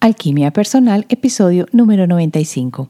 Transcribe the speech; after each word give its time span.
Alquimia 0.00 0.52
Personal, 0.52 1.06
episodio 1.08 1.66
número 1.72 2.06
95. 2.06 2.88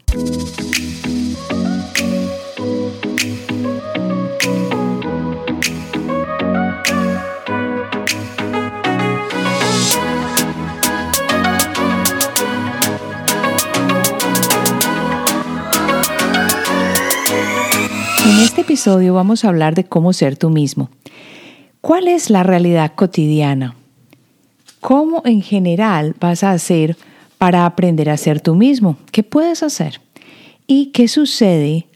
En 18.27 18.41
este 18.41 18.61
episodio 18.61 19.15
vamos 19.15 19.47
a 19.47 19.49
hablar 19.49 19.75
de 19.75 19.85
cómo 19.85 20.13
ser 20.13 20.37
tú 20.37 20.51
mismo. 20.51 20.91
¿Cuál 21.81 22.07
es 22.07 22.29
la 22.29 22.43
realidad 22.43 22.93
cotidiana? 22.95 23.78
¿Cómo 24.81 25.23
en 25.25 25.43
general 25.43 26.15
vas 26.21 26.45
a 26.45 26.53
hacer 26.53 26.97
para 27.37 27.67
aprender 27.67 28.11
a 28.11 28.17
ser 28.17 28.41
tú 28.41 28.55
mismo? 28.55 28.97
¿Qué 29.11 29.23
puedes 29.23 29.63
hacer? 29.63 30.01
¿Y 30.67 30.87
qué 30.87 31.09
sucede 31.09 31.87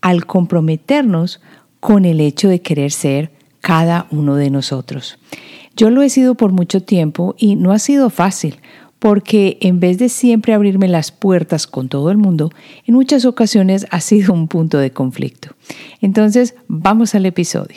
al 0.00 0.26
comprometernos 0.26 1.40
con 1.80 2.04
el 2.04 2.20
hecho 2.20 2.48
de 2.48 2.60
querer 2.60 2.90
ser 2.90 3.30
cada 3.60 4.06
uno 4.10 4.34
de 4.36 4.50
nosotros? 4.50 5.18
Yo 5.76 5.90
lo 5.90 6.02
he 6.02 6.08
sido 6.08 6.34
por 6.34 6.52
mucho 6.52 6.82
tiempo 6.82 7.34
y 7.38 7.56
no 7.56 7.72
ha 7.72 7.78
sido 7.78 8.10
fácil 8.10 8.56
porque 8.98 9.58
en 9.60 9.80
vez 9.80 9.98
de 9.98 10.08
siempre 10.08 10.54
abrirme 10.54 10.88
las 10.88 11.12
puertas 11.12 11.66
con 11.66 11.88
todo 11.88 12.10
el 12.10 12.16
mundo, 12.16 12.50
en 12.86 12.94
muchas 12.94 13.26
ocasiones 13.26 13.86
ha 13.90 14.00
sido 14.00 14.32
un 14.32 14.48
punto 14.48 14.78
de 14.78 14.92
conflicto. 14.92 15.50
Entonces, 16.00 16.54
vamos 16.68 17.14
al 17.14 17.26
episodio. 17.26 17.76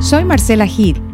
Soy 0.00 0.24
Marcela 0.24 0.66
Gid 0.66 0.96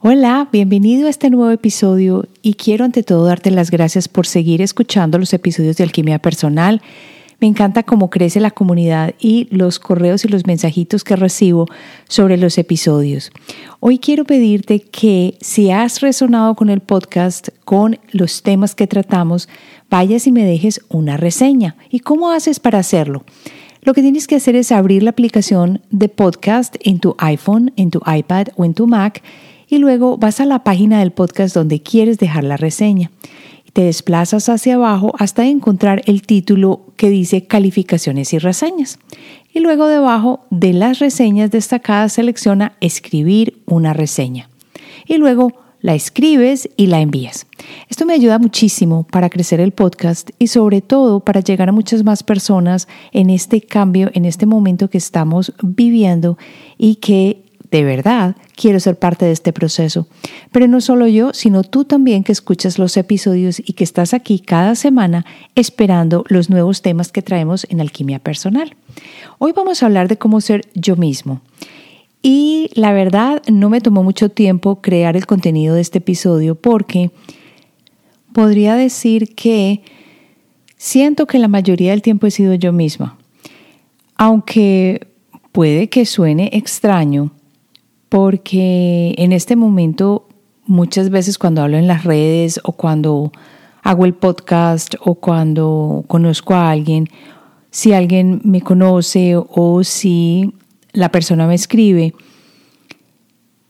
Hola, 0.00 0.48
bienvenido 0.52 1.08
a 1.08 1.10
este 1.10 1.28
nuevo 1.28 1.50
episodio 1.50 2.28
y 2.40 2.54
quiero 2.54 2.84
ante 2.84 3.02
todo 3.02 3.24
darte 3.24 3.50
las 3.50 3.72
gracias 3.72 4.06
por 4.06 4.28
seguir 4.28 4.62
escuchando 4.62 5.18
los 5.18 5.32
episodios 5.32 5.76
de 5.76 5.82
Alquimia 5.82 6.20
Personal. 6.20 6.80
Me 7.40 7.48
encanta 7.48 7.82
cómo 7.82 8.08
crece 8.08 8.38
la 8.38 8.52
comunidad 8.52 9.16
y 9.18 9.48
los 9.50 9.80
correos 9.80 10.24
y 10.24 10.28
los 10.28 10.46
mensajitos 10.46 11.02
que 11.02 11.16
recibo 11.16 11.66
sobre 12.08 12.36
los 12.36 12.58
episodios. 12.58 13.32
Hoy 13.80 13.98
quiero 13.98 14.24
pedirte 14.24 14.78
que 14.78 15.36
si 15.40 15.72
has 15.72 16.00
resonado 16.00 16.54
con 16.54 16.70
el 16.70 16.78
podcast, 16.78 17.48
con 17.64 17.98
los 18.12 18.44
temas 18.44 18.76
que 18.76 18.86
tratamos, 18.86 19.48
vayas 19.90 20.28
y 20.28 20.32
me 20.32 20.44
dejes 20.44 20.80
una 20.88 21.16
reseña. 21.16 21.74
¿Y 21.90 22.00
cómo 22.00 22.30
haces 22.30 22.60
para 22.60 22.78
hacerlo? 22.78 23.24
Lo 23.82 23.94
que 23.94 24.02
tienes 24.02 24.28
que 24.28 24.36
hacer 24.36 24.54
es 24.54 24.70
abrir 24.70 25.02
la 25.02 25.10
aplicación 25.10 25.82
de 25.90 26.08
podcast 26.08 26.76
en 26.84 27.00
tu 27.00 27.16
iPhone, 27.18 27.72
en 27.74 27.90
tu 27.90 28.00
iPad 28.06 28.48
o 28.54 28.64
en 28.64 28.74
tu 28.74 28.86
Mac 28.86 29.24
y 29.68 29.78
luego 29.78 30.16
vas 30.16 30.40
a 30.40 30.46
la 30.46 30.64
página 30.64 30.98
del 31.00 31.12
podcast 31.12 31.54
donde 31.54 31.82
quieres 31.82 32.18
dejar 32.18 32.44
la 32.44 32.56
reseña. 32.56 33.10
Te 33.72 33.82
desplazas 33.82 34.48
hacia 34.48 34.74
abajo 34.74 35.12
hasta 35.18 35.46
encontrar 35.46 36.02
el 36.06 36.22
título 36.22 36.86
que 36.96 37.10
dice 37.10 37.46
calificaciones 37.46 38.32
y 38.32 38.38
reseñas. 38.38 38.98
Y 39.52 39.60
luego 39.60 39.86
debajo 39.86 40.40
de 40.50 40.72
las 40.72 40.98
reseñas 40.98 41.50
destacadas 41.50 42.14
selecciona 42.14 42.76
escribir 42.80 43.62
una 43.66 43.92
reseña. 43.92 44.48
Y 45.06 45.18
luego 45.18 45.52
la 45.80 45.94
escribes 45.94 46.68
y 46.76 46.86
la 46.86 47.00
envías. 47.00 47.46
Esto 47.88 48.04
me 48.04 48.14
ayuda 48.14 48.38
muchísimo 48.38 49.06
para 49.10 49.30
crecer 49.30 49.60
el 49.60 49.72
podcast 49.72 50.30
y 50.38 50.48
sobre 50.48 50.80
todo 50.80 51.20
para 51.20 51.40
llegar 51.40 51.68
a 51.68 51.72
muchas 51.72 52.04
más 52.04 52.22
personas 52.22 52.88
en 53.12 53.30
este 53.30 53.60
cambio, 53.60 54.10
en 54.14 54.24
este 54.24 54.46
momento 54.46 54.90
que 54.90 54.98
estamos 54.98 55.52
viviendo 55.62 56.36
y 56.78 56.96
que 56.96 57.47
de 57.70 57.84
verdad 57.84 58.36
quiero 58.56 58.80
ser 58.80 58.98
parte 58.98 59.26
de 59.26 59.32
este 59.32 59.52
proceso. 59.52 60.06
Pero 60.52 60.66
no 60.66 60.80
solo 60.80 61.06
yo, 61.06 61.32
sino 61.34 61.62
tú 61.62 61.84
también 61.84 62.24
que 62.24 62.32
escuchas 62.32 62.78
los 62.78 62.96
episodios 62.96 63.60
y 63.60 63.74
que 63.74 63.84
estás 63.84 64.14
aquí 64.14 64.40
cada 64.40 64.74
semana 64.74 65.26
esperando 65.54 66.24
los 66.28 66.50
nuevos 66.50 66.82
temas 66.82 67.12
que 67.12 67.22
traemos 67.22 67.66
en 67.70 67.80
Alquimia 67.80 68.18
Personal. 68.18 68.74
Hoy 69.38 69.52
vamos 69.52 69.82
a 69.82 69.86
hablar 69.86 70.08
de 70.08 70.18
cómo 70.18 70.40
ser 70.40 70.66
yo 70.74 70.96
mismo. 70.96 71.42
Y 72.22 72.70
la 72.74 72.92
verdad 72.92 73.42
no 73.48 73.70
me 73.70 73.80
tomó 73.80 74.02
mucho 74.02 74.28
tiempo 74.28 74.80
crear 74.80 75.16
el 75.16 75.26
contenido 75.26 75.74
de 75.74 75.82
este 75.82 75.98
episodio 75.98 76.56
porque 76.56 77.10
podría 78.32 78.74
decir 78.74 79.34
que 79.34 79.82
siento 80.76 81.26
que 81.26 81.38
la 81.38 81.48
mayoría 81.48 81.92
del 81.92 82.02
tiempo 82.02 82.26
he 82.26 82.30
sido 82.30 82.54
yo 82.54 82.72
misma. 82.72 83.18
Aunque 84.16 85.06
puede 85.52 85.88
que 85.88 86.06
suene 86.06 86.50
extraño, 86.52 87.30
porque 88.08 89.14
en 89.18 89.32
este 89.32 89.56
momento 89.56 90.26
muchas 90.66 91.10
veces 91.10 91.38
cuando 91.38 91.62
hablo 91.62 91.76
en 91.76 91.86
las 91.86 92.04
redes 92.04 92.60
o 92.62 92.72
cuando 92.72 93.32
hago 93.82 94.04
el 94.04 94.14
podcast 94.14 94.94
o 95.00 95.14
cuando 95.14 96.04
conozco 96.06 96.54
a 96.54 96.70
alguien, 96.70 97.08
si 97.70 97.92
alguien 97.92 98.40
me 98.44 98.60
conoce 98.60 99.34
o 99.36 99.84
si 99.84 100.52
la 100.92 101.10
persona 101.10 101.46
me 101.46 101.54
escribe, 101.54 102.14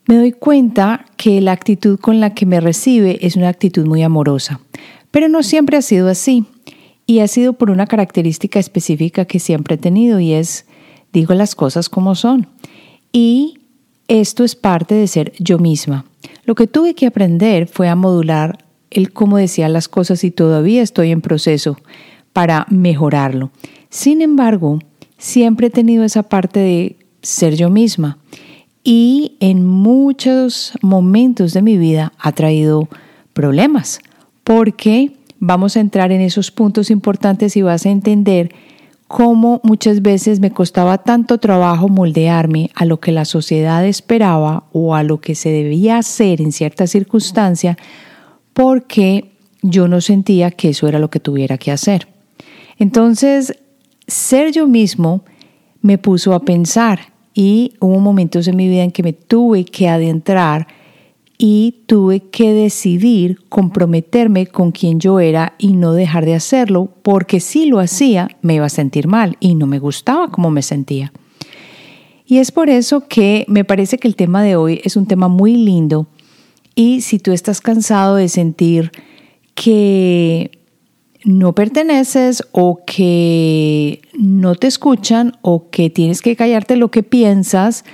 me 0.07 0.17
doy 0.17 0.33
cuenta 0.33 1.05
que 1.17 1.41
la 1.41 1.53
actitud 1.53 1.99
con 1.99 2.21
la 2.21 2.35
que 2.35 2.47
me 2.47 2.61
recibe 2.61 3.19
es 3.21 3.37
una 3.37 3.49
actitud 3.49 3.87
muy 3.87 4.03
amorosa. 4.03 4.61
Pero 5.11 5.29
no 5.29 5.43
siempre 5.43 5.77
ha 5.77 5.83
sido 5.83 6.09
así 6.09 6.47
y 7.07 7.21
ha 7.21 7.29
sido 7.29 7.53
por 7.53 7.71
una 7.71 7.87
característica 7.87 8.59
específica 8.59 9.25
que 9.25 9.39
siempre 9.39 9.75
he 9.75 9.79
tenido 9.79 10.21
y 10.21 10.33
es 10.33 10.67
digo 11.13 11.35
las 11.35 11.55
cosas 11.55 11.89
como 11.89 12.15
son. 12.15 12.49
Y 13.13 13.58
esto 14.09 14.43
es 14.43 14.57
parte 14.57 14.95
de 14.95 15.07
ser 15.07 15.33
yo 15.39 15.59
misma. 15.59 16.07
Lo 16.45 16.55
que 16.55 16.67
tuve 16.67 16.95
que 16.95 17.07
aprender 17.07 17.69
fue 17.69 17.89
a 17.89 17.97
modular 17.97 18.65
el 18.91 19.13
cómo 19.13 19.37
decía 19.37 19.69
las 19.69 19.89
cosas 19.89 20.25
y 20.25 20.31
todavía 20.31 20.83
estoy 20.83 21.11
en 21.11 21.21
proceso 21.21 21.77
para 22.33 22.67
mejorarlo. 22.71 23.51
Sin 23.91 24.23
embargo, 24.23 24.79
siempre 25.19 25.67
he 25.67 25.71
tenido 25.71 26.05
esa 26.05 26.23
parte 26.23 26.61
de 26.61 26.97
ser 27.23 27.55
yo 27.55 27.69
misma 27.69 28.19
y 28.83 29.37
en 29.41 29.67
muchos 29.67 30.73
momentos 30.81 31.53
de 31.53 31.63
mi 31.63 31.77
vida 31.77 32.13
ha 32.19 32.33
traído 32.33 32.89
problemas 33.35 34.01
porque 34.45 35.13
vamos 35.39 35.77
a 35.77 35.81
entrar 35.81 36.13
en 36.13 36.23
esos 36.23 36.51
puntos 36.51 36.91
importantes 36.91 37.57
y 37.57 37.63
vas 37.63 37.85
a 37.85 37.91
entender 37.91 38.55
cómo 39.09 39.61
muchas 39.65 40.03
veces 40.03 40.39
me 40.39 40.53
costaba 40.53 40.99
tanto 40.99 41.39
trabajo 41.39 41.89
moldearme 41.89 42.71
a 42.75 42.85
lo 42.85 43.01
que 43.01 43.11
la 43.11 43.25
sociedad 43.25 43.85
esperaba 43.85 44.65
o 44.73 44.95
a 44.95 45.03
lo 45.03 45.21
que 45.21 45.35
se 45.35 45.49
debía 45.49 45.97
hacer 45.97 46.43
en 46.43 46.53
cierta 46.53 46.87
circunstancia 46.87 47.79
porque 48.53 49.33
yo 49.63 49.89
no 49.89 50.03
sentía 50.03 50.51
que 50.51 50.69
eso 50.69 50.87
era 50.87 50.99
lo 50.99 51.11
que 51.11 51.21
tuviera 51.21 51.57
que 51.57 51.73
hacer. 51.73 52.07
Entonces, 52.79 53.55
ser 54.07 54.53
yo 54.53 54.69
mismo 54.69 55.25
me 55.81 55.97
puso 55.97 56.35
a 56.35 56.45
pensar 56.45 57.13
y 57.33 57.75
hubo 57.81 57.99
momentos 58.01 58.47
en 58.47 58.57
mi 58.57 58.69
vida 58.69 58.83
en 58.83 58.91
que 58.91 59.03
me 59.03 59.15
tuve 59.15 59.65
que 59.65 59.89
adentrar 59.89 60.67
y 61.39 61.85
tuve 61.87 62.21
que 62.31 62.53
decidir 62.53 63.39
comprometerme 63.49 64.49
con 64.49 64.73
quien 64.73 64.99
yo 64.99 65.21
era 65.21 65.55
y 65.57 65.75
no 65.75 65.93
dejar 65.93 66.25
de 66.25 66.35
hacerlo, 66.35 66.91
porque 67.03 67.39
si 67.39 67.67
lo 67.67 67.79
hacía 67.79 68.29
me 68.43 68.55
iba 68.55 68.67
a 68.67 68.71
sentir 68.71 69.07
mal 69.07 69.37
y 69.39 69.55
no 69.55 69.69
me 69.69 69.79
gustaba 69.79 70.29
como 70.29 70.51
me 70.51 70.63
sentía. 70.63 71.13
Y 72.27 72.39
es 72.39 72.51
por 72.51 72.69
eso 72.69 73.07
que 73.09 73.47
me 73.49 73.65
parece 73.65 73.99
que 73.99 74.09
el 74.09 74.17
tema 74.17 74.43
de 74.43 74.57
hoy 74.57 74.81
es 74.85 74.97
un 74.97 75.07
tema 75.07 75.29
muy 75.29 75.57
lindo 75.57 76.09
y 76.75 77.01
si 77.01 77.19
tú 77.19 77.33
estás 77.33 77.61
cansado 77.61 78.17
de 78.17 78.29
sentir 78.29 78.91
que 79.55 80.51
no 81.25 81.55
perteneces 81.55 82.43
o 82.53 82.81
que 82.87 84.01
no 84.19 84.55
te 84.57 84.67
escuchan 84.67 85.37
o 85.43 85.71
que 85.71 85.89
tienes 85.89 86.21
que 86.21 86.37
callarte 86.37 86.77
lo 86.77 86.91
que 86.91 87.03
piensas, 87.03 87.85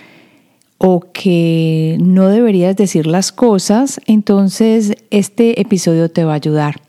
o 0.87 1.01
que 1.15 1.97
no 1.99 2.29
deberías 2.29 2.77
decir 2.77 3.07
las 3.07 3.33
cosas, 3.33 4.03
entonces 4.05 4.93
este 5.11 5.59
episodio 5.59 6.11
te 6.11 6.25
va 6.25 6.33
a 6.33 6.37
ayudar. 6.37 6.83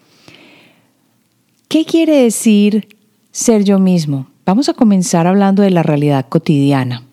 ¿Qué 1.70 1.86
quiere 1.86 2.24
decir 2.24 2.90
ser 3.32 3.64
yo 3.64 3.80
mismo? 3.80 4.28
Vamos 4.46 4.68
a 4.68 4.74
comenzar 4.74 5.28
hablando 5.28 5.64
de 5.64 5.70
la 5.70 5.82
realidad 5.82 6.26
cotidiana. 6.28 7.04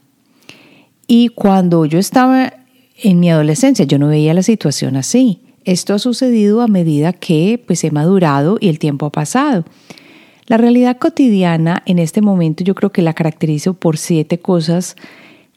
Y 1.07 1.29
cuando 1.29 1.87
yo 1.87 2.01
estaba 2.01 2.53
en 3.01 3.21
mi 3.21 3.31
adolescencia, 3.31 3.85
yo 3.85 4.01
no 4.01 4.09
veía 4.09 4.35
la 4.35 4.43
situación 4.43 4.97
así. 4.97 5.39
Esto 5.65 5.95
ha 5.95 6.01
sucedido 6.01 6.63
a 6.63 6.67
medida 6.67 7.13
que 7.13 7.63
pues 7.65 7.85
he 7.85 7.93
madurado 7.93 8.59
y 8.59 8.69
el 8.69 8.81
tiempo 8.81 9.07
ha 9.07 9.11
pasado. 9.11 9.65
La 10.47 10.57
realidad 10.57 10.99
cotidiana 10.99 11.85
en 11.87 12.01
este 12.01 12.23
momento 12.23 12.65
yo 12.65 12.75
creo 12.75 12.91
que 12.91 13.03
la 13.03 13.15
caracterizo 13.15 13.75
por 13.75 13.99
siete 13.99 14.41
cosas 14.41 14.97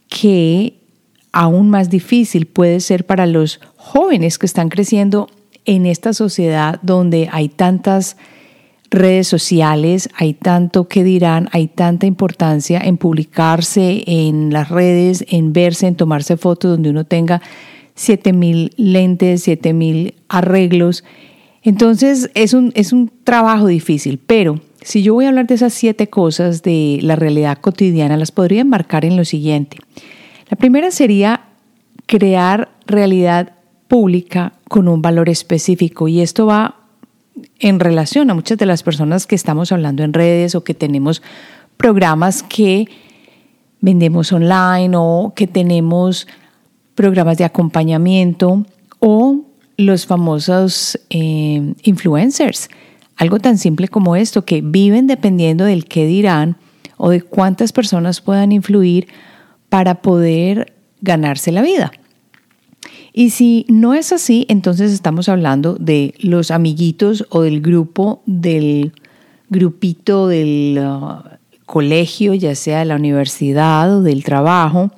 que 0.07 0.84
aún 1.35 1.69
más 1.69 1.89
difícil 1.89 2.47
puede 2.47 2.79
ser 2.79 3.05
para 3.05 3.25
los 3.25 3.59
jóvenes 3.75 4.39
que 4.39 4.45
están 4.45 4.69
creciendo 4.69 5.27
en 5.65 5.85
esta 5.85 6.13
sociedad 6.13 6.79
donde 6.81 7.27
hay 7.29 7.49
tantas 7.49 8.15
redes 8.89 9.27
sociales, 9.27 10.09
hay 10.15 10.33
tanto 10.33 10.87
que 10.87 11.03
dirán, 11.03 11.49
hay 11.51 11.67
tanta 11.67 12.05
importancia 12.05 12.79
en 12.79 12.95
publicarse 12.95 14.03
en 14.07 14.53
las 14.53 14.69
redes, 14.69 15.25
en 15.27 15.51
verse, 15.51 15.87
en 15.87 15.95
tomarse 15.95 16.37
fotos 16.37 16.71
donde 16.71 16.89
uno 16.89 17.03
tenga 17.03 17.41
7000 17.95 18.71
lentes, 18.77 19.43
7000 19.43 20.13
arreglos. 20.29 21.03
Entonces 21.63 22.29
es 22.33 22.53
un, 22.53 22.71
es 22.75 22.93
un 22.93 23.11
trabajo 23.25 23.67
difícil, 23.67 24.19
pero 24.25 24.61
si 24.81 25.03
yo 25.03 25.13
voy 25.13 25.25
a 25.25 25.29
hablar 25.29 25.47
de 25.47 25.55
esas 25.55 25.73
siete 25.73 26.07
cosas 26.07 26.63
de 26.63 26.99
la 27.01 27.17
realidad 27.17 27.57
cotidiana, 27.57 28.15
las 28.15 28.31
podría 28.31 28.61
enmarcar 28.61 29.03
en 29.03 29.17
lo 29.17 29.25
siguiente. 29.25 29.79
La 30.56 30.60
primera 30.60 30.90
sería 30.90 31.42
crear 32.06 32.69
realidad 32.88 33.52
pública 33.90 34.54
con 34.69 34.88
un 34.88 35.02
valor 35.02 35.28
específico 35.28 36.07
y 36.07 36.22
esto 36.22 36.46
va 36.46 36.75
en 37.60 37.81
relación 37.81 38.30
a 38.30 38.36
muchas 38.36 38.57
de 38.57 38.66
las 38.66 38.81
personas 38.81 39.28
que 39.28 39.36
estamos 39.36 39.74
hablando 39.74 40.02
en 40.04 40.13
redes 40.13 40.56
o 40.56 40.63
que 40.63 40.74
tenemos 40.74 41.22
programas 41.75 42.42
que 42.42 42.88
vendemos 43.81 44.31
online 44.31 44.96
o 44.96 45.34
que 45.36 45.46
tenemos 45.46 46.25
programas 46.96 47.38
de 47.38 47.44
acompañamiento 47.44 48.66
o 49.00 49.42
los 49.75 50.06
famosos 50.06 50.98
eh, 51.10 51.74
influencers. 51.84 52.69
Algo 53.18 53.40
tan 53.40 53.57
simple 53.57 53.90
como 53.90 54.16
esto, 54.16 54.46
que 54.46 54.62
viven 54.62 55.06
dependiendo 55.06 55.66
del 55.66 55.84
qué 55.84 56.06
dirán 56.06 56.56
o 56.96 57.10
de 57.10 57.22
cuántas 57.22 57.74
personas 57.74 58.22
puedan 58.22 58.54
influir 58.54 59.10
para 59.75 59.95
poder 59.95 60.72
ganarse 61.01 61.51
la 61.51 61.62
vida. 61.62 61.92
Y 63.12 63.31
si 63.31 63.66
no 63.68 63.94
es 63.94 64.13
así, 64.13 64.45
entonces 64.48 64.94
estamos 64.94 65.27
hablando 65.27 65.75
de 65.75 66.13
los 66.19 66.50
amiguitos 66.50 67.25
o 67.30 67.42
del 67.42 67.60
grupo, 67.60 68.22
del 68.25 68.94
grupito 69.50 70.30
del 70.30 70.80
uh, 70.80 71.27
colegio, 71.66 72.33
ya 72.36 72.56
sea 72.56 72.80
de 72.80 72.86
la 72.86 72.95
universidad 72.95 73.98
o 73.98 74.01
del 74.01 74.24
trabajo. 74.24 74.92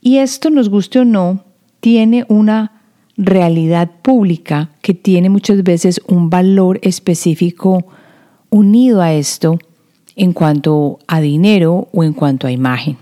Y 0.00 0.16
esto, 0.16 0.48
nos 0.48 0.70
guste 0.70 1.00
o 1.00 1.04
no, 1.04 1.44
tiene 1.80 2.24
una 2.28 2.80
realidad 3.18 3.90
pública 4.00 4.70
que 4.80 4.94
tiene 4.94 5.28
muchas 5.28 5.62
veces 5.62 6.00
un 6.08 6.30
valor 6.30 6.80
específico 6.82 7.84
unido 8.48 9.02
a 9.02 9.12
esto 9.12 9.58
en 10.16 10.32
cuanto 10.32 10.98
a 11.06 11.20
dinero 11.20 11.88
o 11.92 12.04
en 12.04 12.14
cuanto 12.14 12.46
a 12.46 12.52
imagen. 12.52 13.01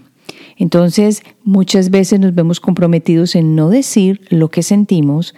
Entonces, 0.61 1.23
muchas 1.43 1.89
veces 1.89 2.21
nos 2.21 2.35
vemos 2.35 2.61
comprometidos 2.61 3.35
en 3.35 3.57
no 3.57 3.71
decir 3.71 4.21
lo 4.29 4.51
que 4.51 4.63
sentimos, 4.63 5.35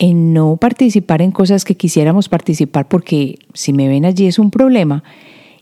en 0.00 0.34
no 0.34 0.56
participar 0.56 1.22
en 1.22 1.30
cosas 1.30 1.64
que 1.64 1.76
quisiéramos 1.76 2.28
participar 2.28 2.88
porque 2.88 3.38
si 3.54 3.72
me 3.72 3.86
ven 3.86 4.04
allí 4.04 4.26
es 4.26 4.40
un 4.40 4.50
problema, 4.50 5.04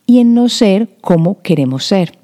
y 0.06 0.21
en 0.21 0.33
no 0.33 0.49
ser 0.49 0.89
como 1.03 1.43
queremos 1.43 1.85
ser. 1.85 2.19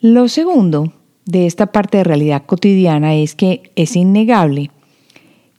Lo 0.00 0.26
segundo 0.26 0.92
de 1.26 1.46
esta 1.46 1.66
parte 1.66 1.98
de 1.98 2.04
realidad 2.04 2.44
cotidiana 2.44 3.14
es 3.14 3.36
que 3.36 3.70
es 3.76 3.94
innegable 3.94 4.72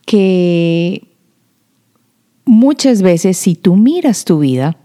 que 0.05 1.07
muchas 2.43 3.01
veces 3.01 3.37
si 3.37 3.55
tú 3.55 3.77
miras 3.77 4.25
tu 4.25 4.39
vida, 4.39 4.75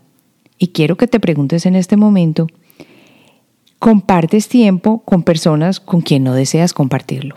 y 0.60 0.68
quiero 0.68 0.96
que 0.96 1.08
te 1.08 1.18
preguntes 1.18 1.66
en 1.66 1.74
este 1.74 1.96
momento, 1.96 2.46
compartes 3.78 4.48
tiempo 4.48 5.02
con 5.04 5.22
personas 5.22 5.80
con 5.80 6.00
quien 6.00 6.24
no 6.24 6.34
deseas 6.34 6.72
compartirlo. 6.72 7.36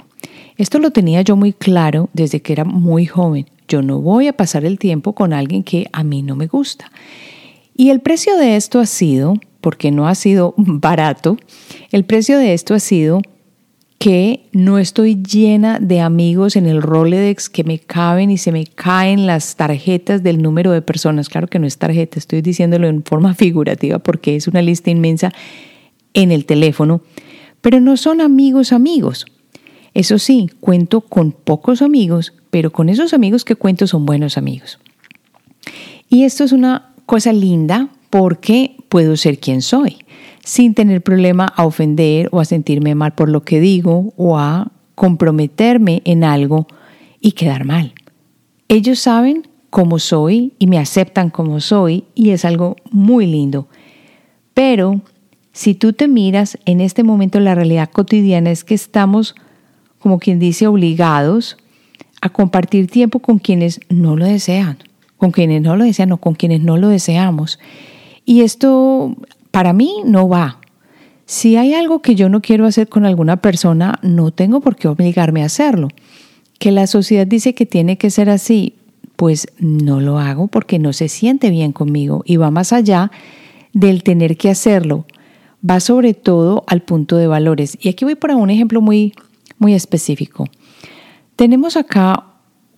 Esto 0.58 0.80
lo 0.80 0.92
tenía 0.92 1.22
yo 1.22 1.36
muy 1.36 1.54
claro 1.54 2.10
desde 2.14 2.42
que 2.42 2.54
era 2.54 2.66
muy 2.66 3.06
joven. 3.06 3.48
Yo 3.68 3.82
no 3.82 4.02
voy 4.02 4.28
a 4.28 4.34
pasar 4.34 4.66
el 4.66 4.80
tiempo 4.80 5.14
con 5.14 5.34
alguien 5.34 5.64
que 5.64 5.88
a 5.94 6.04
mí 6.04 6.22
no 6.22 6.36
me 6.36 6.48
gusta. 6.48 6.92
Y 7.76 7.90
el 7.90 8.02
precio 8.02 8.38
de 8.38 8.58
esto 8.58 8.80
ha 8.80 8.86
sido, 8.86 9.36
porque 9.62 9.92
no 9.92 10.08
ha 10.08 10.16
sido 10.16 10.54
barato, 10.58 11.38
el 11.92 12.04
precio 12.04 12.38
de 12.38 12.54
esto 12.54 12.74
ha 12.74 12.80
sido 12.80 13.22
que 13.98 14.48
no 14.52 14.80
estoy 14.80 15.22
llena 15.22 15.80
de 15.80 16.02
amigos 16.02 16.56
en 16.56 16.66
el 16.66 16.82
Rolodex 16.82 17.50
que 17.50 17.64
me 17.64 17.78
caben 17.78 18.32
y 18.32 18.40
se 18.40 18.52
me 18.52 18.66
caen 18.66 19.28
las 19.28 19.56
tarjetas 19.56 20.24
del 20.24 20.42
número 20.42 20.72
de 20.72 20.82
personas. 20.82 21.30
Claro 21.30 21.48
que 21.48 21.60
no 21.60 21.68
es 21.68 21.78
tarjeta, 21.78 22.18
estoy 22.18 22.42
diciéndolo 22.42 22.88
en 22.88 23.04
forma 23.04 23.34
figurativa 23.36 24.00
porque 24.00 24.36
es 24.36 24.48
una 24.48 24.64
lista 24.64 24.90
inmensa 24.90 25.32
en 26.14 26.32
el 26.32 26.46
teléfono, 26.46 27.02
pero 27.62 27.80
no 27.80 27.98
son 27.98 28.22
amigos 28.22 28.74
amigos. 28.74 29.26
Eso 29.94 30.20
sí, 30.20 30.50
cuento 30.60 31.02
con 31.02 31.32
pocos 31.32 31.82
amigos, 31.82 32.34
pero 32.50 32.72
con 32.72 32.90
esos 32.90 33.14
amigos 33.14 33.44
que 33.44 33.56
cuento 33.56 33.88
son 33.88 34.06
buenos 34.06 34.38
amigos. 34.38 34.80
Y 36.10 36.24
esto 36.24 36.44
es 36.44 36.52
una 36.52 36.94
cosa 37.06 37.34
linda 37.34 37.90
porque 38.10 38.76
puedo 38.90 39.16
ser 39.18 39.40
quien 39.40 39.62
soy, 39.62 39.98
sin 40.44 40.74
tener 40.74 41.02
problema 41.02 41.46
a 41.46 41.66
ofender 41.66 42.30
o 42.32 42.40
a 42.40 42.46
sentirme 42.46 42.96
mal 42.96 43.14
por 43.14 43.30
lo 43.30 43.44
que 43.44 43.60
digo 43.60 44.14
o 44.18 44.38
a 44.38 44.72
comprometerme 44.96 46.02
en 46.06 46.24
algo 46.24 46.68
y 47.20 47.32
quedar 47.34 47.66
mal. 47.66 47.94
Ellos 48.68 49.00
saben 49.00 49.48
cómo 49.70 50.00
soy 50.00 50.54
y 50.60 50.68
me 50.68 50.78
aceptan 50.78 51.30
como 51.30 51.60
soy 51.60 52.06
y 52.14 52.32
es 52.32 52.46
algo 52.46 52.76
muy 52.92 53.26
lindo. 53.26 53.68
Pero 54.54 55.02
si 55.54 55.76
tú 55.76 55.94
te 55.94 56.08
miras 56.08 56.58
en 56.66 56.82
este 56.82 57.04
momento 57.04 57.40
la 57.40 57.56
realidad 57.56 57.90
cotidiana 57.92 58.52
es 58.52 58.64
que 58.64 58.74
estamos, 58.74 59.36
como 60.00 60.20
quien 60.20 60.40
dice, 60.40 60.68
obligados 60.68 61.58
a 62.22 62.30
compartir 62.30 62.88
tiempo 62.88 63.20
con 63.20 63.40
quienes 63.40 63.82
no 63.90 64.16
lo 64.16 64.26
desean, 64.26 64.78
con 65.18 65.32
quienes 65.32 65.62
no 65.62 65.76
lo 65.76 65.84
desean 65.84 66.12
o 66.14 66.18
con 66.18 66.36
quienes 66.36 66.62
no 66.62 66.78
lo 66.78 66.88
deseamos. 66.88 67.60
Y 68.26 68.42
esto 68.42 69.16
para 69.52 69.74
mí 69.74 69.96
no 70.06 70.30
va. 70.30 70.60
Si 71.26 71.58
hay 71.58 71.74
algo 71.74 72.02
que 72.02 72.16
yo 72.16 72.30
no 72.30 72.42
quiero 72.42 72.66
hacer 72.66 72.88
con 72.88 73.06
alguna 73.06 73.38
persona, 73.38 74.00
no 74.02 74.32
tengo 74.32 74.62
por 74.62 74.76
qué 74.76 74.88
obligarme 74.88 75.44
a 75.44 75.48
hacerlo. 75.48 75.90
Que 76.60 76.72
la 76.72 76.88
sociedad 76.88 77.28
dice 77.28 77.56
que 77.56 77.66
tiene 77.66 77.98
que 77.98 78.10
ser 78.10 78.30
así, 78.30 78.76
pues 79.16 79.48
no 79.60 80.00
lo 80.00 80.20
hago 80.20 80.48
porque 80.48 80.80
no 80.80 80.94
se 80.94 81.10
siente 81.10 81.50
bien 81.50 81.74
conmigo 81.74 82.24
y 82.26 82.38
va 82.38 82.52
más 82.52 82.74
allá 82.74 83.12
del 83.74 84.04
tener 84.04 84.38
que 84.38 84.50
hacerlo 84.50 85.06
va 85.68 85.80
sobre 85.80 86.14
todo 86.14 86.64
al 86.68 86.82
punto 86.82 87.18
de 87.18 87.28
valores. 87.28 87.78
Y 87.82 87.90
aquí 87.90 88.06
voy 88.06 88.16
para 88.16 88.36
un 88.36 88.50
ejemplo 88.50 88.82
muy, 88.82 89.14
muy 89.58 89.74
específico. 89.74 90.48
Tenemos 91.36 91.78
acá 91.78 92.26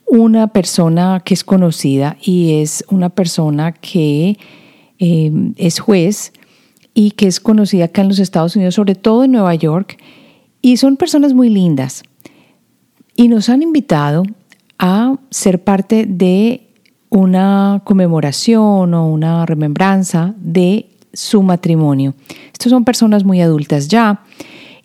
una 0.05 0.47
persona 0.47 1.21
que 1.23 1.33
es 1.33 1.43
conocida 1.43 2.17
y 2.21 2.61
es 2.61 2.85
una 2.89 3.09
persona 3.09 3.71
que 3.71 4.37
eh, 4.99 5.31
es 5.57 5.79
juez 5.79 6.33
y 6.93 7.11
que 7.11 7.27
es 7.27 7.39
conocida 7.39 7.85
acá 7.85 8.01
en 8.01 8.09
los 8.09 8.19
Estados 8.19 8.55
Unidos, 8.55 8.75
sobre 8.75 8.95
todo 8.95 9.23
en 9.23 9.31
Nueva 9.31 9.55
York, 9.55 9.97
y 10.61 10.77
son 10.77 10.97
personas 10.97 11.33
muy 11.33 11.49
lindas. 11.49 12.03
Y 13.15 13.27
nos 13.27 13.49
han 13.49 13.63
invitado 13.63 14.23
a 14.77 15.15
ser 15.29 15.63
parte 15.63 16.05
de 16.07 16.67
una 17.09 17.81
conmemoración 17.83 18.93
o 18.93 19.07
una 19.07 19.45
remembranza 19.45 20.33
de 20.37 20.89
su 21.13 21.43
matrimonio. 21.43 22.15
Estos 22.51 22.71
son 22.71 22.83
personas 22.83 23.23
muy 23.23 23.41
adultas 23.41 23.87
ya 23.87 24.23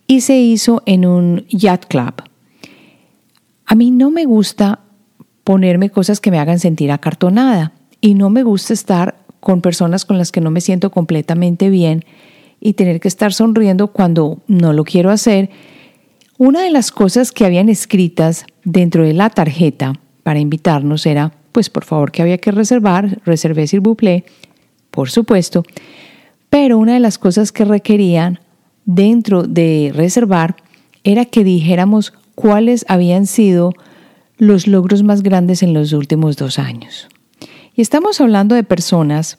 y 0.06 0.20
se 0.20 0.38
hizo 0.38 0.82
en 0.86 1.06
un 1.06 1.46
yacht 1.48 1.86
club. 1.86 2.14
A 3.66 3.74
mí 3.74 3.90
no 3.90 4.10
me 4.10 4.24
gusta 4.24 4.80
ponerme 5.44 5.90
cosas 5.90 6.20
que 6.20 6.30
me 6.30 6.38
hagan 6.38 6.58
sentir 6.58 6.92
acartonada 6.92 7.72
y 8.00 8.14
no 8.14 8.30
me 8.30 8.42
gusta 8.42 8.72
estar 8.72 9.16
con 9.40 9.60
personas 9.60 10.04
con 10.04 10.18
las 10.18 10.32
que 10.32 10.40
no 10.40 10.50
me 10.50 10.60
siento 10.60 10.90
completamente 10.90 11.70
bien 11.70 12.04
y 12.60 12.74
tener 12.74 13.00
que 13.00 13.08
estar 13.08 13.32
sonriendo 13.32 13.88
cuando 13.88 14.38
no 14.46 14.72
lo 14.72 14.84
quiero 14.84 15.10
hacer. 15.10 15.50
Una 16.38 16.62
de 16.62 16.70
las 16.70 16.90
cosas 16.90 17.32
que 17.32 17.44
habían 17.44 17.68
escritas 17.68 18.44
dentro 18.64 19.04
de 19.04 19.14
la 19.14 19.30
tarjeta 19.30 19.94
para 20.22 20.40
invitarnos 20.40 21.06
era, 21.06 21.32
pues 21.52 21.70
por 21.70 21.84
favor 21.84 22.12
que 22.12 22.22
había 22.22 22.38
que 22.38 22.52
reservar, 22.52 23.20
reservé 23.24 23.66
s'il 23.66 23.80
vous 23.80 23.96
por 24.90 25.10
supuesto, 25.10 25.62
pero 26.50 26.78
una 26.78 26.94
de 26.94 27.00
las 27.00 27.18
cosas 27.18 27.52
que 27.52 27.64
requerían 27.64 28.40
dentro 28.84 29.42
de 29.42 29.92
reservar 29.94 30.56
era 31.04 31.24
que 31.24 31.44
dijéramos 31.44 32.12
cuáles 32.34 32.84
habían 32.88 33.26
sido 33.26 33.72
los 34.38 34.66
logros 34.66 35.02
más 35.02 35.22
grandes 35.22 35.62
en 35.62 35.74
los 35.74 35.92
últimos 35.92 36.36
dos 36.36 36.58
años. 36.58 37.08
Y 37.74 37.82
estamos 37.82 38.20
hablando 38.20 38.54
de 38.54 38.64
personas 38.64 39.38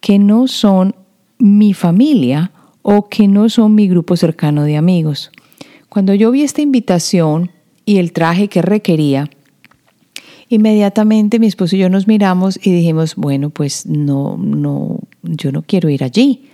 que 0.00 0.18
no 0.18 0.48
son 0.48 0.94
mi 1.38 1.72
familia 1.74 2.52
o 2.82 3.08
que 3.08 3.28
no 3.28 3.48
son 3.48 3.74
mi 3.74 3.88
grupo 3.88 4.16
cercano 4.16 4.64
de 4.64 4.76
amigos. 4.76 5.30
Cuando 5.88 6.14
yo 6.14 6.30
vi 6.30 6.42
esta 6.42 6.62
invitación 6.62 7.50
y 7.84 7.98
el 7.98 8.12
traje 8.12 8.48
que 8.48 8.62
requería, 8.62 9.28
inmediatamente 10.48 11.38
mi 11.38 11.46
esposo 11.46 11.76
y 11.76 11.80
yo 11.80 11.88
nos 11.88 12.06
miramos 12.06 12.58
y 12.62 12.72
dijimos, 12.72 13.16
bueno, 13.16 13.50
pues 13.50 13.86
no, 13.86 14.36
no, 14.38 15.00
yo 15.22 15.52
no 15.52 15.62
quiero 15.62 15.88
ir 15.88 16.04
allí. 16.04 16.50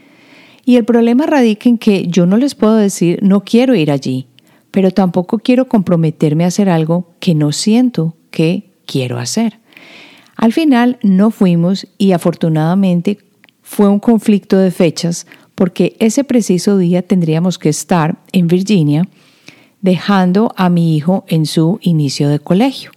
Y 0.65 0.77
el 0.77 0.85
problema 0.85 1.27
radica 1.27 1.69
en 1.69 1.79
que 1.79 2.09
yo 2.09 2.27
no 2.27 2.37
les 2.37 2.57
puedo 2.57 2.75
decir, 2.75 3.21
no 3.23 3.45
quiero 3.45 3.75
ir 3.77 3.91
allí, 3.91 4.27
pero 4.73 4.91
tampoco 4.91 5.39
quiero 5.39 5.69
comprometerme 5.69 6.45
a 6.45 6.49
hacer 6.49 6.69
algo 6.69 7.13
que 7.21 7.35
no 7.37 7.53
siento 7.53 8.17
que 8.31 8.71
quiero 8.85 9.19
hacer. 9.19 9.61
Al 10.37 10.53
final 10.53 10.99
no 11.03 11.31
fuimos 11.31 11.87
y 11.99 12.13
afortunadamente 12.13 13.19
fue 13.63 13.89
un 13.89 14.01
conflicto 14.01 14.59
de 14.59 14.71
fechas 14.71 15.27
porque 15.55 15.97
ese 16.01 16.25
preciso 16.25 16.77
día 16.77 17.03
tendríamos 17.03 17.59
que 17.59 17.69
estar 17.69 18.19
en 18.33 18.49
Virginia 18.49 19.09
dejando 19.81 20.53
a 20.57 20.69
mi 20.69 20.97
hijo 20.97 21.25
en 21.29 21.47
su 21.47 21.79
inicio 21.81 22.29
de 22.29 22.41
colegio. 22.41 22.91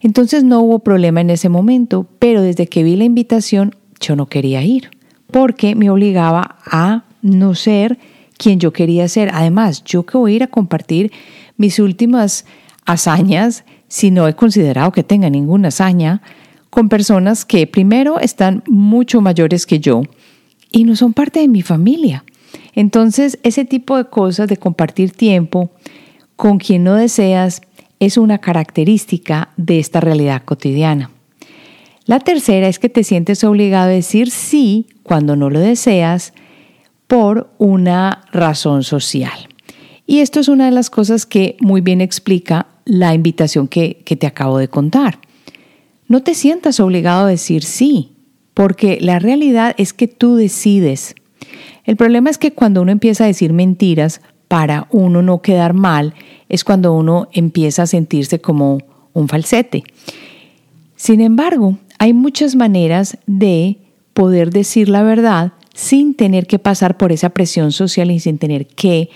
Entonces 0.00 0.44
no 0.44 0.60
hubo 0.60 0.80
problema 0.80 1.22
en 1.22 1.30
ese 1.30 1.48
momento, 1.48 2.06
pero 2.18 2.42
desde 2.42 2.66
que 2.66 2.82
vi 2.82 2.96
la 2.96 3.04
invitación 3.04 3.74
yo 3.98 4.14
no 4.14 4.26
quería 4.26 4.62
ir 4.62 4.90
porque 5.30 5.74
me 5.74 5.90
obligaba 5.90 6.56
a 6.64 7.04
no 7.22 7.54
ser 7.54 7.98
quien 8.36 8.60
yo 8.60 8.72
quería 8.72 9.08
ser. 9.08 9.30
Además, 9.32 9.84
yo 9.84 10.06
que 10.06 10.16
voy 10.18 10.32
a 10.32 10.36
ir 10.36 10.42
a 10.42 10.48
compartir 10.48 11.12
mis 11.56 11.78
últimas 11.78 12.46
hazañas, 12.86 13.64
si 13.88 14.10
no 14.10 14.28
he 14.28 14.34
considerado 14.34 14.92
que 14.92 15.02
tenga 15.02 15.28
ninguna 15.28 15.68
hazaña, 15.68 16.22
con 16.70 16.88
personas 16.88 17.44
que 17.44 17.66
primero 17.66 18.20
están 18.20 18.62
mucho 18.66 19.20
mayores 19.20 19.66
que 19.66 19.80
yo 19.80 20.02
y 20.70 20.84
no 20.84 20.96
son 20.96 21.12
parte 21.12 21.40
de 21.40 21.48
mi 21.48 21.62
familia. 21.62 22.24
Entonces, 22.74 23.38
ese 23.42 23.64
tipo 23.64 23.96
de 23.96 24.04
cosas 24.04 24.48
de 24.48 24.56
compartir 24.56 25.10
tiempo 25.10 25.70
con 26.36 26.58
quien 26.58 26.84
no 26.84 26.94
deseas 26.94 27.62
es 28.00 28.16
una 28.16 28.38
característica 28.38 29.48
de 29.56 29.80
esta 29.80 30.00
realidad 30.00 30.42
cotidiana. 30.44 31.10
La 32.08 32.20
tercera 32.20 32.68
es 32.68 32.78
que 32.78 32.88
te 32.88 33.04
sientes 33.04 33.44
obligado 33.44 33.90
a 33.90 33.92
decir 33.92 34.30
sí 34.30 34.86
cuando 35.02 35.36
no 35.36 35.50
lo 35.50 35.60
deseas 35.60 36.32
por 37.06 37.50
una 37.58 38.24
razón 38.32 38.82
social. 38.82 39.46
Y 40.06 40.20
esto 40.20 40.40
es 40.40 40.48
una 40.48 40.64
de 40.64 40.70
las 40.70 40.88
cosas 40.88 41.26
que 41.26 41.58
muy 41.60 41.82
bien 41.82 42.00
explica 42.00 42.66
la 42.86 43.12
invitación 43.12 43.68
que, 43.68 44.00
que 44.06 44.16
te 44.16 44.26
acabo 44.26 44.56
de 44.56 44.68
contar. 44.68 45.18
No 46.06 46.22
te 46.22 46.32
sientas 46.32 46.80
obligado 46.80 47.26
a 47.26 47.28
decir 47.28 47.62
sí, 47.62 48.12
porque 48.54 48.96
la 49.02 49.18
realidad 49.18 49.74
es 49.76 49.92
que 49.92 50.08
tú 50.08 50.36
decides. 50.36 51.14
El 51.84 51.96
problema 51.96 52.30
es 52.30 52.38
que 52.38 52.52
cuando 52.52 52.80
uno 52.80 52.90
empieza 52.90 53.24
a 53.24 53.26
decir 53.26 53.52
mentiras 53.52 54.22
para 54.48 54.88
uno 54.92 55.20
no 55.20 55.42
quedar 55.42 55.74
mal, 55.74 56.14
es 56.48 56.64
cuando 56.64 56.94
uno 56.94 57.28
empieza 57.34 57.82
a 57.82 57.86
sentirse 57.86 58.40
como 58.40 58.78
un 59.12 59.28
falsete. 59.28 59.84
Sin 60.96 61.20
embargo, 61.20 61.76
hay 61.98 62.12
muchas 62.12 62.56
maneras 62.56 63.18
de 63.26 63.78
poder 64.14 64.50
decir 64.50 64.88
la 64.88 65.02
verdad 65.02 65.52
sin 65.74 66.14
tener 66.14 66.46
que 66.46 66.58
pasar 66.58 66.96
por 66.96 67.12
esa 67.12 67.30
presión 67.30 67.72
social 67.72 68.10
y 68.10 68.20
sin 68.20 68.38
tener 68.38 68.66
que 68.66 69.10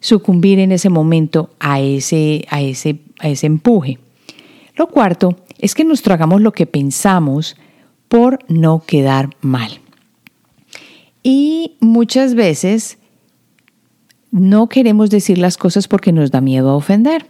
sucumbir 0.00 0.58
en 0.58 0.72
ese 0.72 0.90
momento 0.90 1.50
a 1.60 1.80
ese, 1.80 2.44
a 2.50 2.60
ese, 2.60 3.00
a 3.20 3.28
ese 3.28 3.46
empuje. 3.46 3.98
Lo 4.76 4.88
cuarto 4.88 5.36
es 5.58 5.74
que 5.74 5.84
nos 5.84 6.02
tragamos 6.02 6.40
lo 6.40 6.52
que 6.52 6.66
pensamos 6.66 7.56
por 8.08 8.38
no 8.48 8.82
quedar 8.86 9.30
mal. 9.40 9.80
Y 11.22 11.76
muchas 11.80 12.34
veces 12.34 12.98
no 14.30 14.68
queremos 14.68 15.10
decir 15.10 15.38
las 15.38 15.56
cosas 15.56 15.88
porque 15.88 16.12
nos 16.12 16.30
da 16.30 16.40
miedo 16.40 16.70
a 16.70 16.76
ofender. 16.76 17.26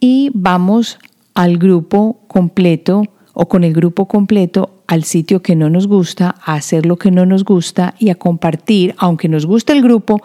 Y 0.00 0.30
vamos 0.34 0.98
al 1.34 1.56
grupo 1.56 2.20
completo 2.26 3.04
o 3.38 3.48
con 3.48 3.64
el 3.64 3.74
grupo 3.74 4.06
completo 4.06 4.70
al 4.86 5.04
sitio 5.04 5.42
que 5.42 5.54
no 5.54 5.68
nos 5.68 5.86
gusta, 5.86 6.36
a 6.42 6.54
hacer 6.54 6.86
lo 6.86 6.96
que 6.96 7.10
no 7.10 7.26
nos 7.26 7.44
gusta 7.44 7.94
y 7.98 8.08
a 8.08 8.14
compartir, 8.14 8.94
aunque 8.96 9.28
nos 9.28 9.44
guste 9.44 9.74
el 9.74 9.82
grupo, 9.82 10.22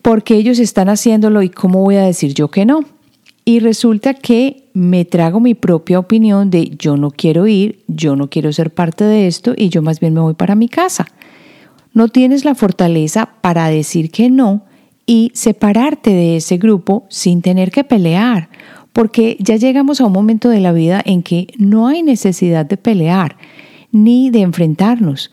porque 0.00 0.36
ellos 0.36 0.58
están 0.58 0.88
haciéndolo 0.88 1.42
y 1.42 1.50
cómo 1.50 1.82
voy 1.82 1.96
a 1.96 2.06
decir 2.06 2.32
yo 2.32 2.48
que 2.48 2.64
no. 2.64 2.80
Y 3.44 3.60
resulta 3.60 4.14
que 4.14 4.70
me 4.72 5.04
trago 5.04 5.38
mi 5.38 5.52
propia 5.52 5.98
opinión 5.98 6.48
de 6.48 6.70
yo 6.78 6.96
no 6.96 7.10
quiero 7.10 7.46
ir, 7.46 7.80
yo 7.88 8.16
no 8.16 8.30
quiero 8.30 8.54
ser 8.54 8.72
parte 8.72 9.04
de 9.04 9.26
esto 9.26 9.52
y 9.54 9.68
yo 9.68 9.82
más 9.82 10.00
bien 10.00 10.14
me 10.14 10.20
voy 10.20 10.32
para 10.32 10.54
mi 10.54 10.70
casa. 10.70 11.06
No 11.92 12.08
tienes 12.08 12.46
la 12.46 12.54
fortaleza 12.54 13.28
para 13.42 13.68
decir 13.68 14.10
que 14.10 14.30
no 14.30 14.64
y 15.04 15.30
separarte 15.34 16.08
de 16.08 16.36
ese 16.36 16.56
grupo 16.56 17.04
sin 17.10 17.42
tener 17.42 17.70
que 17.70 17.84
pelear, 17.84 18.48
porque 18.98 19.36
ya 19.38 19.54
llegamos 19.54 20.00
a 20.00 20.06
un 20.06 20.12
momento 20.12 20.48
de 20.48 20.58
la 20.58 20.72
vida 20.72 21.00
en 21.04 21.22
que 21.22 21.46
no 21.56 21.86
hay 21.86 22.02
necesidad 22.02 22.66
de 22.66 22.76
pelear 22.76 23.36
ni 23.92 24.30
de 24.30 24.40
enfrentarnos. 24.40 25.30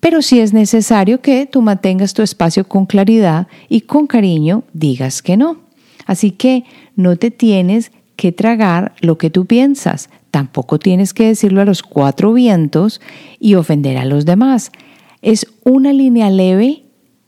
Pero 0.00 0.20
sí 0.20 0.40
es 0.40 0.52
necesario 0.52 1.20
que 1.20 1.46
tú 1.46 1.62
mantengas 1.62 2.12
tu 2.12 2.22
espacio 2.22 2.66
con 2.66 2.86
claridad 2.86 3.46
y 3.68 3.82
con 3.82 4.08
cariño 4.08 4.64
digas 4.72 5.22
que 5.22 5.36
no. 5.36 5.58
Así 6.06 6.32
que 6.32 6.64
no 6.96 7.14
te 7.14 7.30
tienes 7.30 7.92
que 8.16 8.32
tragar 8.32 8.96
lo 9.00 9.16
que 9.16 9.30
tú 9.30 9.46
piensas, 9.46 10.10
tampoco 10.32 10.80
tienes 10.80 11.14
que 11.14 11.26
decirlo 11.26 11.60
a 11.60 11.66
los 11.66 11.84
cuatro 11.84 12.32
vientos 12.32 13.00
y 13.38 13.54
ofender 13.54 13.96
a 13.96 14.06
los 14.06 14.24
demás. 14.24 14.72
Es 15.22 15.46
una 15.62 15.92
línea 15.92 16.30
leve, 16.30 16.82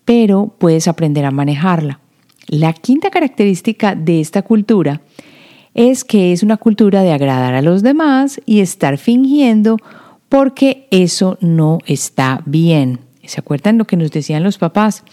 pero 0.04 0.52
puedes 0.58 0.88
aprender 0.88 1.24
a 1.24 1.30
manejarla. 1.30 2.00
La 2.48 2.72
quinta 2.72 3.10
característica 3.10 3.94
de 3.94 4.20
esta 4.20 4.42
cultura 4.42 5.00
es 5.74 6.04
que 6.04 6.32
es 6.32 6.42
una 6.42 6.56
cultura 6.56 7.02
de 7.02 7.12
agradar 7.12 7.54
a 7.54 7.62
los 7.62 7.82
demás 7.82 8.40
y 8.46 8.60
estar 8.60 8.98
fingiendo 8.98 9.76
porque 10.28 10.86
eso 10.90 11.38
no 11.40 11.78
está 11.86 12.42
bien. 12.46 13.00
¿Se 13.24 13.40
acuerdan 13.40 13.78
lo 13.78 13.84
que 13.84 13.96
nos 13.96 14.10
decían 14.10 14.42
los 14.42 14.58
papás? 14.58 15.04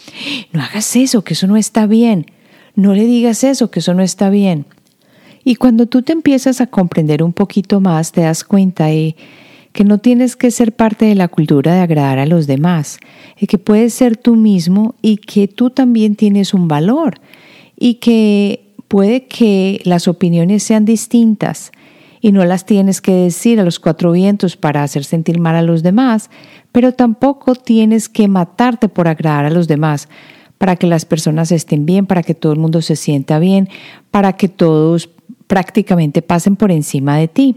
No 0.52 0.62
hagas 0.62 0.96
eso, 0.96 1.24
que 1.24 1.34
eso 1.34 1.48
no 1.48 1.58
está 1.58 1.86
bien. 1.88 2.26
No 2.76 2.94
le 2.94 3.06
digas 3.06 3.44
eso, 3.44 3.70
que 3.70 3.80
eso 3.80 3.94
no 3.94 4.04
está 4.04 4.30
bien. 4.30 4.66
Y 5.44 5.56
cuando 5.56 5.86
tú 5.86 6.02
te 6.02 6.14
empiezas 6.14 6.62
a 6.62 6.68
comprender 6.68 7.24
un 7.24 7.34
poquito 7.34 7.80
más, 7.80 8.12
te 8.12 8.22
das 8.22 8.44
cuenta 8.44 8.88
de 8.88 9.16
que 9.72 9.84
no 9.84 10.00
tienes 10.00 10.36
que 10.36 10.50
ser 10.50 10.76
parte 10.76 11.06
de 11.06 11.16
la 11.16 11.28
cultura 11.28 11.74
de 11.74 11.82
agradar 11.82 12.18
a 12.20 12.26
los 12.26 12.48
demás, 12.48 13.00
y 13.40 13.48
que 13.48 13.58
puedes 13.58 13.94
ser 13.94 14.18
tú 14.18 14.36
mismo 14.36 14.96
y 15.02 15.18
que 15.18 15.48
tú 15.48 15.70
también 15.70 16.16
tienes 16.16 16.54
un 16.54 16.68
valor 16.68 17.22
y 17.78 17.96
que 17.96 18.67
puede 18.88 19.26
que 19.26 19.82
las 19.84 20.08
opiniones 20.08 20.64
sean 20.64 20.86
distintas 20.86 21.72
y 22.22 22.32
no 22.32 22.44
las 22.46 22.66
tienes 22.66 23.02
que 23.02 23.14
decir 23.14 23.60
a 23.60 23.64
los 23.64 23.80
cuatro 23.80 24.12
vientos 24.12 24.58
para 24.58 24.84
hacer 24.84 25.04
sentir 25.04 25.40
mal 25.40 25.56
a 25.56 25.62
los 25.62 25.84
demás, 25.84 26.30
pero 26.72 26.92
tampoco 26.92 27.56
tienes 27.56 28.10
que 28.10 28.28
matarte 28.28 28.90
por 28.90 29.08
agradar 29.08 29.46
a 29.46 29.50
los 29.50 29.68
demás, 29.68 30.10
para 30.58 30.76
que 30.76 30.88
las 30.88 31.06
personas 31.06 31.52
estén 31.52 31.86
bien, 31.86 32.06
para 32.06 32.24
que 32.24 32.34
todo 32.34 32.54
el 32.54 32.60
mundo 32.60 32.82
se 32.82 32.96
sienta 32.96 33.40
bien, 33.40 33.70
para 34.12 34.34
que 34.34 34.48
todos 34.48 35.10
prácticamente 35.48 36.22
pasen 36.22 36.56
por 36.56 36.72
encima 36.72 37.18
de 37.18 37.28
ti. 37.28 37.56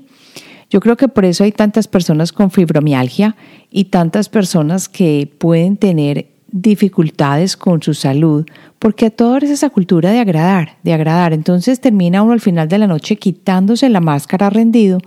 Yo 0.69 0.81
creo 0.81 0.97
que 0.97 1.09
por 1.09 1.25
eso 1.25 1.43
hay 1.43 1.53
tantas 1.53 1.89
personas 1.89 2.33
con 2.33 2.51
fibromialgia 2.51 3.37
y 3.71 3.87
tantas 3.87 4.29
personas 4.29 4.89
que 4.89 5.29
pueden 5.39 5.77
tener 5.77 6.29
dificultades 6.53 7.57
con 7.57 7.83
su 7.83 7.95
salud, 7.95 8.47
porque 8.81 9.07
a 9.07 9.11
todos 9.11 9.45
es 9.45 9.51
esa 9.51 9.71
cultura 9.71 10.11
de 10.11 10.19
agradar, 10.19 10.79
de 10.83 10.93
agradar. 10.93 11.33
Entonces 11.33 11.81
termina 11.81 12.23
uno 12.23 12.33
al 12.33 12.41
final 12.41 12.67
de 12.67 12.79
la 12.79 12.89
noche 12.89 13.15
quitándose 13.15 13.89
la 13.89 14.01
máscara 14.01 14.51
rendido, 14.51 14.99